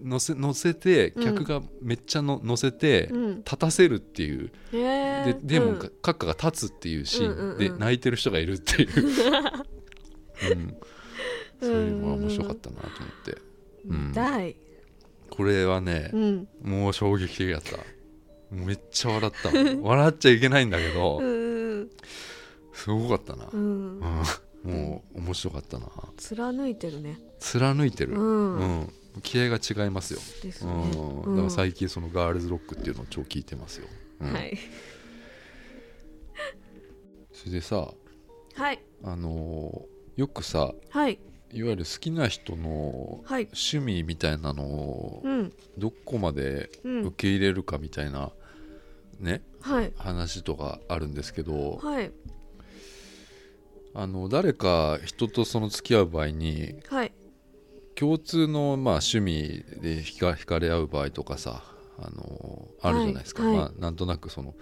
[0.02, 1.24] 乗せ乗せてうん。
[1.24, 3.36] 客がめっちゃの乗せてうん。
[3.38, 7.50] 立たせるっていう、へえででも、ッカが立つっていうシうんうんうん。
[7.52, 10.76] ーンで泣いてる人がいるっていう、 うん、
[11.60, 13.38] そういうのが面白かったなと思って、
[13.88, 14.54] うん。
[15.30, 16.48] これはねう、ん。
[16.62, 17.78] もう衝撃的だった。
[18.50, 21.90] めっちゃ笑った笑っちゃいけないんだけど、うん
[22.74, 23.98] すごかったな、ううん。
[24.00, 24.02] ん
[24.64, 25.86] もう面白かったな。
[26.16, 27.18] 貫いてるね。
[27.38, 28.80] 貫いてる、ううん。
[28.82, 30.72] ん気合が違いますよ、ですね。
[30.72, 31.34] うん。
[31.36, 33.86] だから最近そのガールズロックっていうのを超聞いてますよ、
[34.20, 34.32] うん。
[34.32, 34.58] はい。
[37.32, 37.88] それでさ
[38.54, 38.78] はい。
[39.02, 41.18] あのーよくさはい。
[41.52, 43.48] いわゆる好きな人のはい。
[43.52, 45.52] 趣味みたいなのをうん。
[45.76, 47.02] どこまでうん。
[47.06, 48.30] 受け入れるかみたいな
[49.20, 49.92] ねはい。
[49.96, 52.12] 話とかあるんですけどはい
[53.94, 57.12] あの誰か人とその付き合う場合にはい。
[57.94, 61.62] 共通のまあ趣味で惹か惹かれ合う場合とかさ
[61.98, 64.54] あのあるじゃないですか、はいまあ、なんとなくその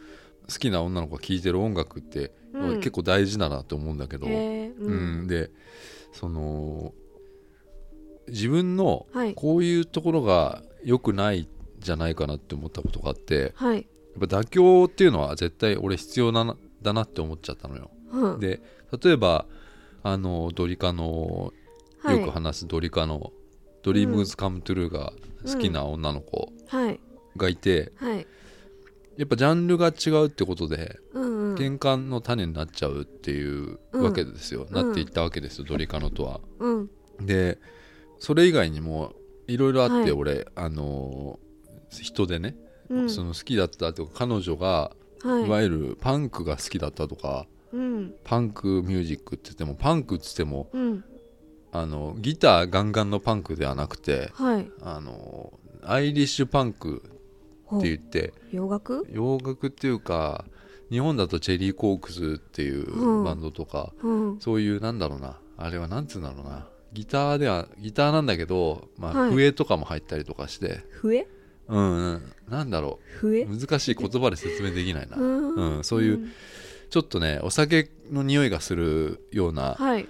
[0.51, 2.77] 好きな女の子が聴いてる音楽って、うん。
[2.77, 5.23] 結構大事だなと思うんだけど、へーううん。
[5.23, 5.51] ん、で
[6.13, 6.93] その
[8.29, 9.35] 自分のはい。
[9.35, 13.77] こういうところが良くないんじゃないかなって思ったことがあってはい。
[13.79, 17.91] やっぱ妥協っていうのは絶対俺必要だなだなって思っちゃったのよ。
[18.11, 18.41] うん。
[18.41, 18.61] で
[19.01, 19.47] 例えば
[20.03, 21.53] あのドリカの
[22.03, 22.19] はい。
[22.19, 23.33] よく話すドリカの
[23.83, 25.13] 「ドリームズカムトゥルーが
[25.47, 27.01] 好きな女の子はい。
[27.37, 28.27] がいて、はい。
[29.17, 31.55] やっぱジャンルが違うってことでうんうん。
[31.55, 34.75] 喧嘩の種になっちゃうっていうわけですよ、うん。
[34.75, 36.41] なっていったわけですよドリカノとは。
[36.59, 36.91] うん。
[37.21, 37.59] で
[38.19, 39.13] それ以外にも
[39.47, 40.11] いろいろあって、はい。
[40.13, 41.39] 俺あの
[41.91, 42.57] 人でね、
[42.89, 43.11] うん。
[43.11, 44.91] その好きだったとか彼女が、
[45.23, 45.47] はい。
[45.47, 48.15] い、わゆるパンクが好きだったとかうん。
[48.25, 51.05] パンクミュージックって言ってもパンクって言ってもうん。
[51.73, 54.71] あのギターガンガンのパンクではなくてはい。
[54.83, 55.53] あの
[55.83, 57.03] アイリッシュパンク
[57.77, 59.07] って言って洋楽？
[59.11, 60.45] 洋楽っていうか
[60.91, 63.25] 日本だとチェリーコークスっていううん。
[63.25, 64.41] バンドとか、うん。
[64.41, 65.39] そういうなんだろうな。
[65.57, 66.69] あれはなんつうんだろうな。
[66.93, 69.31] ギターではギターなんだけど、まあはい。
[69.31, 71.27] 笛とかも入ったりとかして、笛？
[71.69, 73.45] うんうん、なんだろ笛？
[73.45, 75.55] う難しい言葉で説明できないな、うん。
[75.55, 75.85] うん。
[75.85, 76.29] そういう
[76.93, 80.07] ちょっとねお酒の匂いがするような、はい。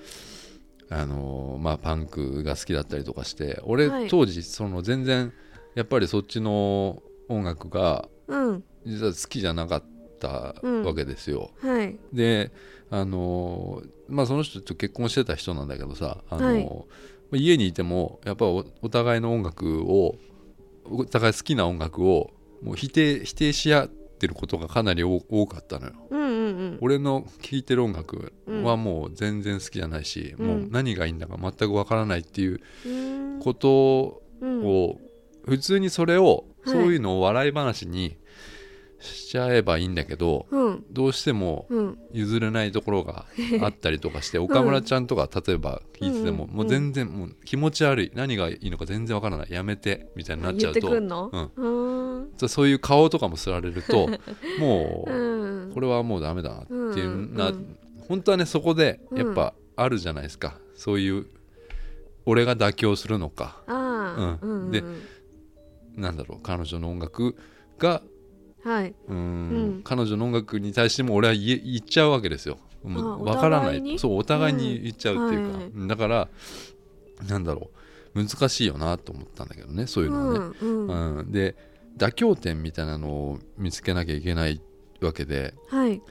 [0.91, 4.09] あのーまあ、パンクが好きだったりとかして俺、はい。
[4.09, 5.33] 当時その全然
[5.77, 8.65] やっぱりそっちの音楽がうん。
[8.85, 9.85] 実は好きじゃなかっ
[10.19, 11.97] たうんわけですよ、はい。
[12.13, 12.51] で
[12.91, 16.87] あのーまあその人と結婚してた人なんだけどさ、あの
[17.33, 20.17] 家にいてもやっぱおお互いの音楽を
[20.85, 25.93] お互い好きな音楽をもう否定否定し合ってることがかなり多多かったのよ。
[26.11, 26.42] うんうんうん
[26.81, 30.47] 俺の聴いてる音楽はもう全然好きじゃないし、うん。
[30.47, 33.41] もう何がいいんだか全くわからないっていううん。
[33.41, 34.99] ことうんを
[35.45, 38.17] 普通にそれを、はいそういうのを笑い話に
[39.01, 40.85] しちゃえばいいんだけど、うん。
[40.93, 41.99] どうしてもうん。
[42.13, 43.27] 譲れないところが
[43.61, 46.51] あったりとかして 岡村ちゃんとか例えば聞いてても、うん。
[46.53, 50.89] もう全然もう気持ち悪い何がいいのか全然わからないやめてみたいになっちゃうと。
[50.89, 52.49] うんうん。
[52.49, 54.09] そういう顔とかもすられると
[54.61, 55.32] もう、うん
[55.73, 57.77] これはもうダメだなっていうな、うん
[58.09, 61.27] 本当はねそこでやっぱあるじゃないですか、そういう
[62.27, 63.63] 俺が妥協するのか。
[63.67, 64.39] うん。
[64.43, 64.83] うんで
[65.95, 67.37] なんだろう彼女の音楽
[67.79, 68.03] が
[68.65, 69.17] はい、うーん。
[69.17, 69.21] う
[69.79, 69.83] ん。
[69.83, 72.59] 彼女の音楽に対しても俺は言え言っちゃうわけですよ。
[72.83, 73.99] もあう分からない。
[73.99, 76.29] そうお互いに言っちゃうっていうか、うんだから
[77.29, 77.71] なんだろ
[78.15, 78.25] う。
[78.25, 80.57] 難しいよなと思ったんだけどねそういうのはね。
[80.61, 81.33] うん。
[81.33, 81.57] で
[81.97, 84.61] 妥協点みたいなのを見つけなきゃいけない
[85.07, 85.55] わけで。
[85.69, 86.03] はい。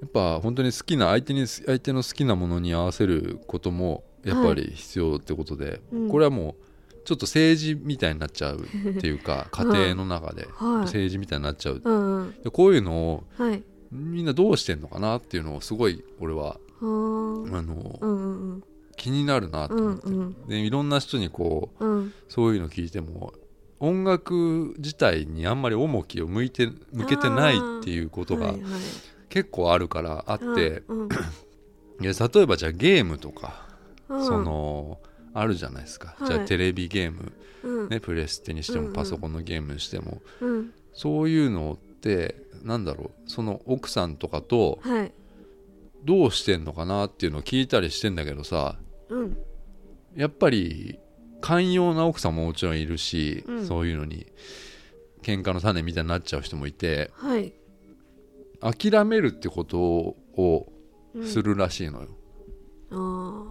[0.00, 6.08] やっぱ本当に好きな相手に相手の好きなものに合わせることもやっぱり必要ってことで、うん。
[6.08, 6.54] これはもう
[7.04, 10.46] ちょっと政治みたいになっちゃうっていうか 家庭の中で。
[10.52, 10.84] はい。
[10.84, 11.80] 政治みたいになっちゃう。
[11.82, 12.34] うんうん。
[12.42, 13.62] でこういうのをはい。
[13.90, 18.64] みんなどうしてんのかなっていうのをすごい俺はあのうんうん
[18.96, 20.46] 気になるなとうん思って、うん。
[20.48, 22.12] でいろんな人にこううん。
[22.28, 23.32] そういうの聞いても
[23.80, 28.70] 音楽自体にあんまり重きを向いて向けてないっていうことがはいはい。
[29.28, 31.08] 結構あるからあって、うんうん。
[32.00, 33.68] いや例えばじゃあゲームとか、
[34.08, 34.26] うん。
[34.26, 34.98] その
[35.34, 36.28] あるじゃないですか、はい。
[36.28, 37.88] じゃあテレビゲーム、うん。
[37.88, 38.90] ね、プレステにしてうんうん。
[38.90, 40.72] もパソコンのゲームにしても、うん。
[40.94, 45.12] そういうのってなんだろうその奥さんとかとはい。
[46.04, 49.36] どうしてんのかなっていうのを聞いたりしてんだけどさうん。
[50.16, 50.98] やっぱり
[51.40, 53.66] 寛容な奥さんももちろんいるし、うん。
[53.66, 54.26] そういうのに
[55.22, 57.52] 喧嘩の種みたいになっちゃう人もいてはい。
[58.60, 60.72] 諦めるってことを
[61.14, 62.08] うんするらしいのよ、
[62.90, 63.44] あ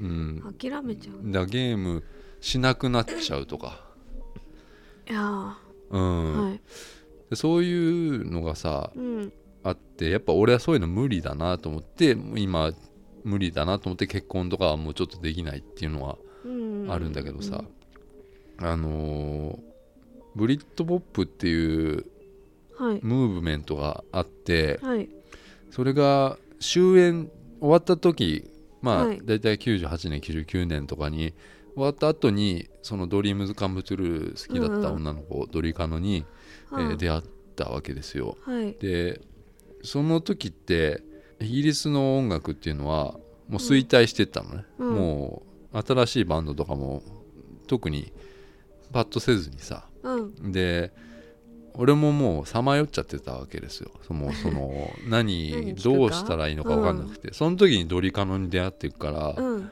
[0.00, 0.42] うん。
[0.44, 1.30] あ諦めちゃう。
[1.32, 2.04] だゲーム
[2.40, 3.80] しなくなっちゃうとか、
[5.08, 5.56] いや
[5.90, 6.00] うん。
[6.00, 6.60] ーはい。
[7.30, 9.32] でそういうのがさうん。
[9.64, 12.72] あってやっぱ俺はそういうの無理だなと思って今
[13.24, 16.25] 無理だなと思って結婚とかはもうちょっとできないっていうのはうん
[16.88, 17.64] あるんだけどさ、
[18.58, 19.58] あのー
[20.34, 22.04] ブリッドポップっていう
[22.78, 23.00] はい。
[23.02, 25.08] ムーブメントがあってはい。
[25.70, 28.50] それが終演終わった時
[28.82, 29.20] まあはい。
[29.24, 31.32] 大体98年99年とかに
[31.74, 36.24] 終わった後にそのドリームズカムトゥルー好きだった女の子、ドリカノに、
[36.72, 37.22] えーはい出会っ
[37.54, 38.36] たわけですよ。
[38.42, 38.74] はい。
[38.74, 39.22] で
[39.82, 41.02] その時って
[41.40, 43.12] イギリスの音楽っていうのは
[43.48, 44.94] もう衰退してったのね、うん。
[44.94, 47.02] もう新しいバンドとかも
[47.66, 48.12] 特に
[48.92, 50.52] パッとせずにさうん。
[50.52, 50.92] で
[51.78, 53.90] 俺ももうさまよっちゃってたわけですよ。
[54.06, 59.70] そのその 何どうしたらいいのか分かんなくて、その時にドリカノに出会っていくから、うん。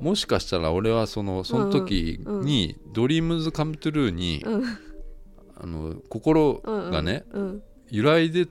[0.00, 4.64] もしかしたら俺はそのその時に「ドリームズカムトゥルーにうん。
[5.58, 7.62] あの心うんがねうん。
[7.90, 8.46] 揺らいで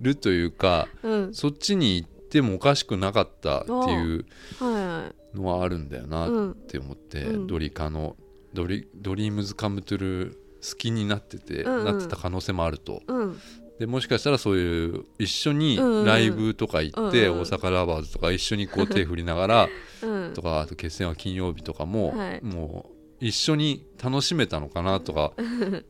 [0.00, 1.34] るというかうん。
[1.34, 4.26] そっちに行ってもおかしくなかったっていう
[4.58, 7.46] はのはあるんだよなって思って、うん。
[7.46, 8.16] ドリカムの
[8.52, 10.34] ドリドリームズカムトゥルー
[10.72, 11.84] 好きになってて、うんうん。
[11.84, 13.02] なってた可能性もあると。
[13.06, 13.40] うん。
[13.78, 17.40] でもしかしたらそういう一緒にライブとか行って、うんうん。
[17.42, 19.68] 大阪ラバーズとか一緒にこう手振りながら
[20.02, 20.32] うん。
[20.32, 22.40] とかあと決戦は金曜日とかも、はい。
[22.42, 25.84] もう一緒に楽しめたのかなとか、 うん。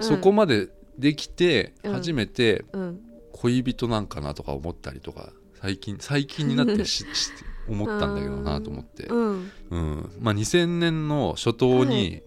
[0.00, 0.68] そこまで
[0.98, 1.92] できてうん。
[1.92, 3.00] 初めてうん。
[3.32, 5.32] 恋人なんかなとか思ったりとか
[5.64, 6.84] 最近最近になって
[7.66, 9.50] 思ったんだけどなと思って、うん。
[9.70, 10.10] うん。
[10.20, 12.20] まあ、2000年の初頭に、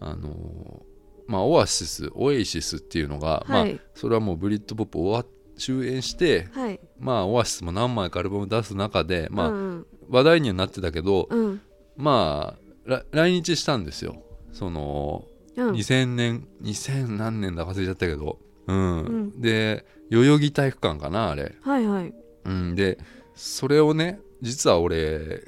[0.00, 5.24] あのーまあ、オアシスオエイシスっていうのが、まあはいそれはもうブリッドポップ終わ
[5.56, 6.80] 終演して、はい。
[6.98, 11.60] まあ、オアシスも何枚かアルバム出す中で、まあうん話題にはなってたけど、うん。
[11.96, 14.22] まあら来日したんですよ。
[14.52, 15.24] その、
[15.56, 15.70] うん。
[15.70, 19.00] 2000年2000何年だか忘れちゃったけど、うん。
[19.00, 19.40] うん。
[19.40, 22.14] で代々木体育館かなあれ、はいはい
[22.46, 22.98] うん、で
[23.34, 25.42] それをね実は俺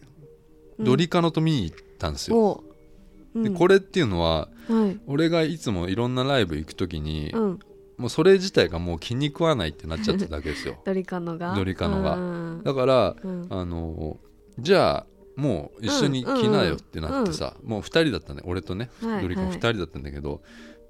[0.79, 2.65] ドリカノと見に行ったんですよ、お
[3.35, 3.41] う。
[3.41, 3.43] ん。
[3.43, 5.01] でこれっていうのははい。
[5.07, 7.59] 俺がいつもいろんなライブ行く時に、うん。
[7.97, 10.81] もうそれ自体がもう気に食わないってなっちゃってただけですよ。
[10.87, 11.55] ドリカノが。
[11.55, 12.17] ドリカノが。
[12.17, 12.21] う
[12.59, 12.63] ん。
[12.63, 13.47] だからうん。
[13.51, 14.19] あの
[14.59, 20.43] じゃあもう一緒に来なよってなってさ、もう2人だったね俺とね、はいドリカノ2はい人だったんだけど、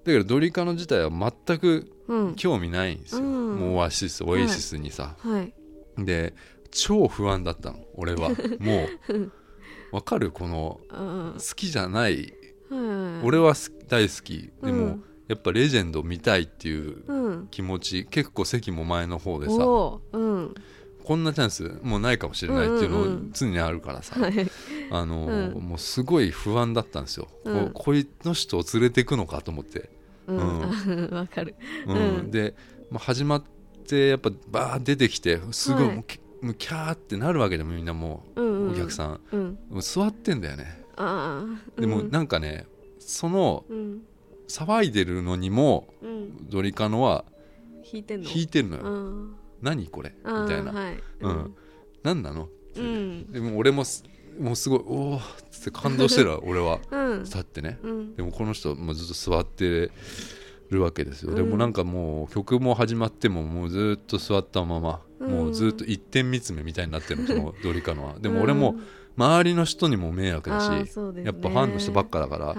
[0.04, 2.34] だけどドリカノ自体は全くうん。
[2.34, 3.56] 興味ないんですよ、うん。
[3.58, 5.52] もうオアシスオエシスにさ、はい
[6.04, 6.34] で
[6.70, 8.30] 超不安だったの俺は。
[8.60, 9.32] もう
[9.92, 10.30] わかる？
[10.30, 11.32] このうん。
[11.34, 12.14] 好きじゃない。
[12.14, 12.34] はい
[13.24, 13.54] 俺は
[13.88, 14.50] 大好き。
[14.62, 15.04] でも、うん。
[15.26, 17.48] やっぱレジェンド見たいっていううん。
[17.50, 19.54] 気持ち結構席も前の方でさ。
[20.12, 20.54] うん。
[21.04, 23.30] こんなチャンスもうないかもしれないっていうのうんうんうん。
[23.32, 24.50] 常にあるからさ、はい。
[24.90, 25.62] あのーうん。
[25.62, 27.70] もうすごい不安だったんですよ、うん。
[27.72, 27.92] ここ
[28.24, 29.88] の人を連れてくのかと思って、
[30.26, 30.36] うん。
[30.36, 31.08] うん。
[31.16, 31.54] わかる。
[31.86, 31.96] うん。
[31.96, 32.30] うん。
[32.30, 32.54] で、
[32.90, 33.48] まあ、始まって
[33.96, 35.94] やっぱバー出てきてすごいはい。
[35.96, 38.72] もうきもうキャーってなるわけでもみんなもうんううん。
[38.72, 39.58] お客さん、うん。
[39.70, 40.84] もう座ってんだよね。
[41.78, 42.10] でもうん。
[42.10, 42.66] なんかね
[42.98, 44.02] そのうん。
[44.48, 46.48] 騒いでるのにもうん。
[46.48, 47.24] ドリカノは
[47.90, 48.28] 弾いてんの？
[48.28, 49.34] 弾いてるのよ、うん。
[49.62, 50.14] 何これ？
[50.24, 50.98] みたいな、はい。
[51.20, 51.54] うん。
[52.02, 52.48] 何なの？
[52.76, 52.80] う。
[52.80, 53.32] ん。
[53.32, 54.04] でも俺もす
[54.38, 55.20] もうすごいおおっ
[55.64, 56.78] て感動してるわ 俺は。
[56.90, 57.24] うん。
[57.24, 57.78] 立ってね。
[57.82, 58.14] うん。
[58.14, 59.90] でもこの人もうずっと座って
[60.70, 61.36] るわけですよ、うん。
[61.36, 65.30] でもなんかもう曲も始まってももうずっと座ったまま、うん。
[65.30, 68.18] もうずっと一点見つめみたいになってるのそのドリカノは。
[68.18, 68.76] でも俺も
[69.16, 71.24] 周りの人にも迷惑だし、ね。
[71.24, 72.56] やっぱファンの人ばっかだから、はい。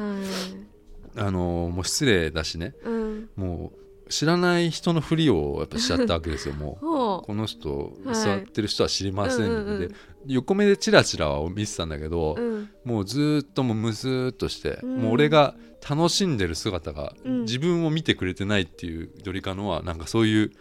[1.15, 2.75] あのーもう失礼だしね。
[2.83, 3.29] うん。
[3.35, 3.79] もう
[4.09, 6.85] 知らない人のふりをやっぱしちゃったわけですよもう。
[6.85, 8.15] ほこの人、はい。
[8.15, 9.79] 座ってる人は知りません、うんうんうん。
[9.87, 9.95] で
[10.27, 12.69] 横目でチラチラは見てたんだけど、ううん。
[12.83, 14.97] もうずーっともうムズーっとして、うん。
[14.97, 15.55] もう俺が
[15.87, 17.41] 楽しんでる姿がうん。
[17.41, 20.51] 自分を見てくれてないっていうドリカノはなんかそういう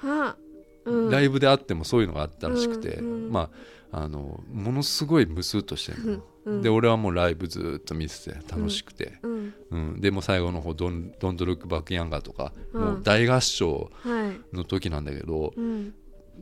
[1.11, 3.51] ライブであってもそういうのがあったらしくて、まあ
[3.91, 6.23] あのものすごいムスーっとしてる
[6.63, 9.55] で俺はもうライブずーっと見てて楽しくて、うん。
[9.71, 10.01] うん。
[10.01, 12.81] でも最後の方ドン「ドントルックバックヤンガー」とか、うん。
[12.83, 15.95] もう大合唱はいの時なんだけど、うん。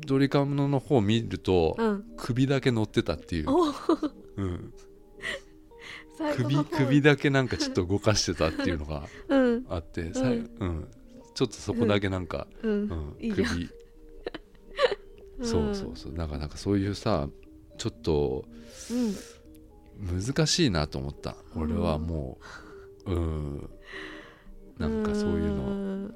[0.07, 2.05] ドリカノの方見ると、うん。
[2.17, 3.65] 首だけ乗ってたっていう、お
[4.37, 4.73] うん、
[6.35, 9.67] 首首だけなんかちょっと動かしてたっていうのがうん。
[9.69, 10.09] あって、う
[10.65, 10.89] ん。
[11.35, 13.17] ちょっとそこだけなんか、うん。
[13.21, 13.71] 首。
[15.43, 16.13] そうそうそう。
[16.13, 17.29] なんかなんかそういうさ
[17.79, 18.45] ちょっと
[18.91, 19.15] うん
[19.99, 21.37] 難しいなと思った。
[21.55, 22.39] 俺はも
[23.07, 23.71] ううん。
[24.79, 26.11] なんかそういうのの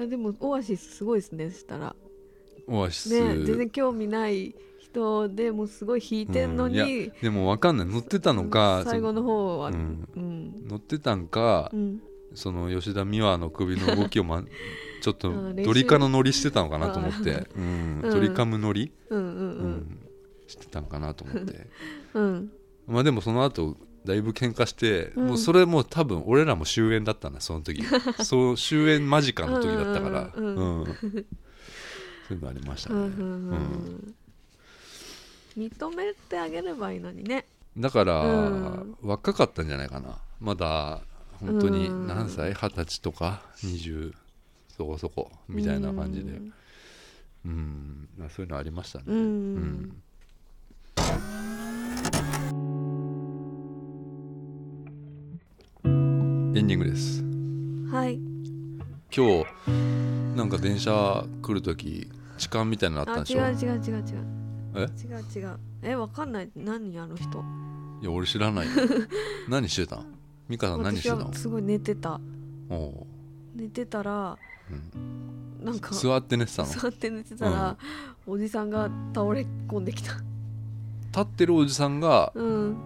[0.00, 1.94] あでもオアシスすごいですねそしたら。
[2.66, 6.72] オアシス、ね全然興味ない人でもすごい弾いてんのうん。
[6.72, 7.86] いやにでも分かんない。
[7.86, 9.68] 乗ってたのか最後の方は。
[9.70, 10.06] ううん。
[10.16, 12.00] ん乗ってたんか、うん。
[12.34, 14.42] その吉田美和の首の動きを、ま、
[15.02, 18.10] ちょっとドリカの乗りしてたのかなと思って、うん、うん。
[18.10, 19.18] ドリカム乗り、うん。
[19.18, 19.70] ううん。
[19.72, 19.98] ん。
[20.46, 21.66] してたんかなと思って。
[22.14, 22.52] うんうん
[22.92, 25.26] まあでもその後だいぶ喧嘩して、うん。
[25.28, 27.82] もうそれもう多分俺らも終演だったんだその時。
[28.22, 30.30] そう終演間近の時だったから。
[30.34, 30.86] うんうんうん。
[30.86, 30.92] そ
[32.30, 32.98] ういうのありましたね、
[35.56, 37.46] 認めてあげればいいのにね。
[37.76, 38.96] だから、うん。
[39.02, 40.18] 若かったんじゃないかな。
[40.40, 41.00] まだ
[41.40, 42.06] 本当にうん。
[42.06, 42.54] 何歳？
[42.54, 44.12] 二十歳とか？20
[44.76, 45.30] そこそこ？
[45.48, 46.40] みたいな感じで。
[47.44, 48.08] うん。
[48.28, 50.02] そういうのありましたね、うん、
[56.54, 57.22] エンディングです。
[57.90, 58.20] はい。
[59.14, 59.70] 今日
[60.36, 64.04] なんか電車来る時痴漢みたいになったんでし違う違う違う違う。
[64.74, 64.80] え？
[64.80, 64.84] 違
[65.14, 65.58] う違う。
[65.82, 66.50] えわかんない。
[66.54, 67.42] 何あの人？
[68.02, 68.66] いや俺知らない。
[68.66, 68.72] よ
[69.48, 70.04] 何してたん？
[70.50, 72.20] 美香さん何して私たのはすごい寝てた。
[72.68, 73.06] おお
[73.56, 74.36] 寝てたら
[75.60, 76.68] う、なんかん、座って寝てたの？
[76.68, 77.78] 座って寝てたら、
[78.26, 80.12] おじさんが倒れ込んできた。
[80.16, 82.76] 立ってるおじさんがうん。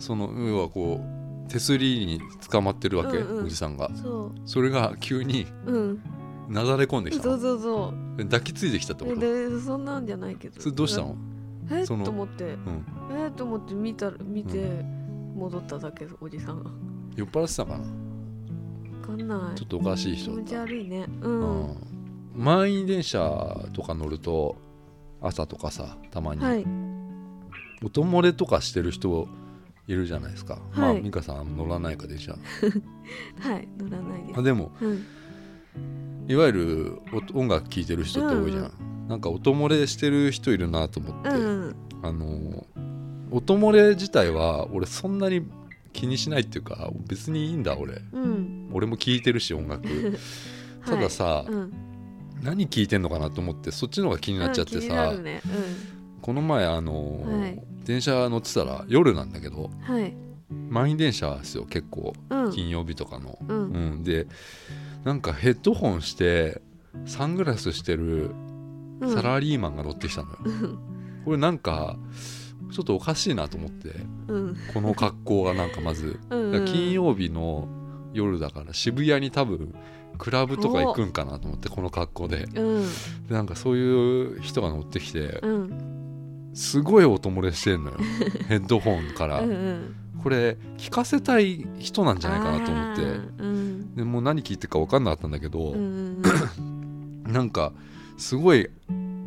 [0.00, 1.15] その要はこう
[1.48, 2.20] 手すりに
[2.50, 3.44] 捕まってるわけ、うんうん。
[3.46, 3.90] おじさんが。
[3.94, 6.02] そそれが急にううん。
[6.48, 7.60] なだれ込んできたそうのそう。
[7.60, 9.20] そ抱きついてきたってうこと？
[9.20, 10.60] でそんなんじゃないけど。
[10.60, 11.16] それどうしたの？
[11.70, 11.84] え？
[11.84, 12.44] そのと思って。
[12.44, 12.84] うん。
[13.12, 13.30] え？
[13.30, 14.84] と思って見たら見て
[15.34, 16.70] 戻っただけおじさんが。
[17.16, 17.78] 酔っ払ってたかな？
[17.78, 17.84] わ
[19.06, 19.58] かんない。
[19.58, 21.06] ちょっとおかしい気持ち悪いね。
[21.20, 21.70] ううん。
[21.72, 21.76] ん
[22.34, 24.56] 満員電車とか乗ると
[25.22, 26.64] 朝とかさたまに、はい。
[27.84, 29.28] 音漏れとかしてる人
[29.86, 32.34] いるじゃないですか、まあはい美香さん乗らないかでじゃ
[33.40, 34.40] はい乗らないです。
[34.40, 35.04] あでもうん。
[36.28, 36.98] いわゆる
[37.34, 38.72] お音楽聴いてる人って多いじゃん、
[39.08, 42.66] なんか音漏れしてる人いるなと思って、うんあの
[43.30, 45.46] 音漏れ自体は俺そんなに
[45.92, 48.00] 気にしないっていうか別にいいんだ俺。
[48.12, 48.70] うん。
[48.72, 49.86] 俺も聴いてるし音楽。
[50.84, 51.72] たださ、はいうん。
[52.42, 55.40] 何聴いてんのかなと思ってそっちの方が気になっちゃってさ、なるね
[56.22, 57.62] この前あの、はい。
[57.84, 60.14] 電車乗ってたら夜なんだけどうんはい。
[60.68, 62.12] 満員電車ですよ結構。
[62.30, 62.52] うん。
[62.52, 63.58] 金曜日とかの、うん。
[63.58, 64.26] うん、で
[65.04, 66.60] なんかヘッドホンして
[67.04, 68.30] サングラスしてる
[69.00, 69.14] うん。
[69.14, 70.38] サラリーマンが乗ってきたのよ、
[71.24, 71.96] これなんか
[72.72, 73.90] ちょっとおかしいなと思って。
[74.28, 74.56] うん。
[74.72, 76.18] この格好がなんかまず。
[76.30, 76.52] うん。
[76.52, 77.68] だから金曜日の
[78.12, 79.74] 夜だから渋谷に多分
[80.18, 82.44] クラブとか行くんかなと思ってこの格好で。
[82.54, 82.86] うん。
[83.28, 85.95] でなんかそういう人が乗ってきてうん
[86.56, 87.98] すごい音漏れしてんのよ。
[88.48, 89.40] ヘッドホンから。
[89.40, 89.94] うんうん。
[90.22, 93.02] これ聞かせたい人なんじゃないかなと思って。
[93.02, 93.94] うん。
[93.94, 96.22] でもう何聞いてるか分かんなかったんだけど、うん
[97.24, 97.72] なんか
[98.16, 98.70] すごい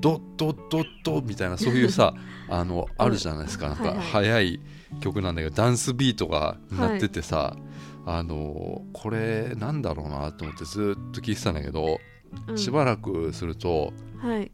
[0.02, 2.16] ドッドッドッドみたいなそういうさ
[2.50, 3.70] あのあるじゃないですか。
[3.70, 4.06] なんかはいはい。
[4.06, 4.60] 速い
[5.00, 7.56] 曲なんだけどダンスビートが鳴っててさ、
[8.08, 12.00] あのこれなんだろうなと思ってずっと聞いてたんだけど、
[12.48, 12.58] うん。
[12.58, 14.52] しばらくするとはい。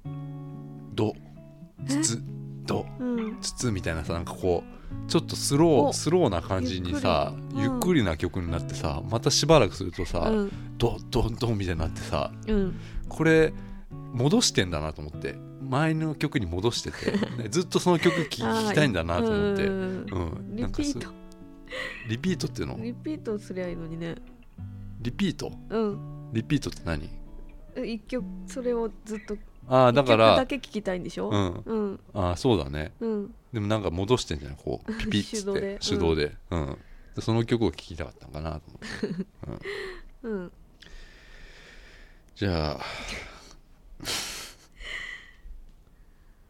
[0.94, 1.14] ド
[1.88, 2.35] ツツ
[2.66, 3.38] ドうん。
[3.42, 8.04] ツツみたいなさなんかこうちょっとスローおスローな感じにさゆっくり。
[8.04, 10.52] な曲になってさまたしばらくするとさ、うん。
[10.78, 12.80] ドドドみたいになってさうん。
[13.10, 13.54] これ
[14.14, 17.12] 戻してんだなと思って前の曲に戻してて、
[17.42, 18.42] ねずっとその曲聴き
[18.74, 21.14] たいんだなと思って、うんうん、なんかすリピート。
[22.08, 22.78] リピートっていうの？
[22.82, 24.16] リピートすりゃいいのにね。
[25.02, 25.52] リピート？
[25.70, 26.30] うん。
[26.34, 27.10] リピートって何？
[27.76, 29.38] え一曲それをずっと
[29.68, 31.30] ああだからだけ聞きたいんでしょ？
[31.30, 31.64] うん。
[31.66, 32.00] うん。
[32.14, 32.94] ああそうだね。
[33.00, 33.34] うん。
[33.54, 34.58] でもなんか戻してんじゃない？
[34.64, 36.30] こうピピッつって 手動で。
[36.30, 36.36] 手動で。
[36.52, 36.78] うん。
[37.16, 39.66] でその曲を聴きたかったのかなと思って。
[40.24, 40.52] うん。
[42.36, 42.80] じゃあ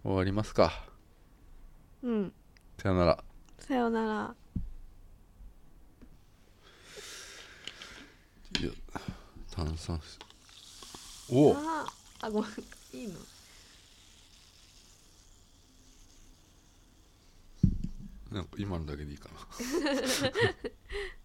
[0.04, 0.88] 終わりますか。
[2.04, 2.34] うん。
[2.82, 3.24] さよなら。
[3.60, 4.36] さよなら。
[8.62, 8.72] いや
[9.52, 10.20] 炭酸水。
[11.32, 11.56] おお！
[12.22, 12.52] あごめん
[12.96, 13.20] いいの？
[18.32, 19.36] なんか今のだけでいいかな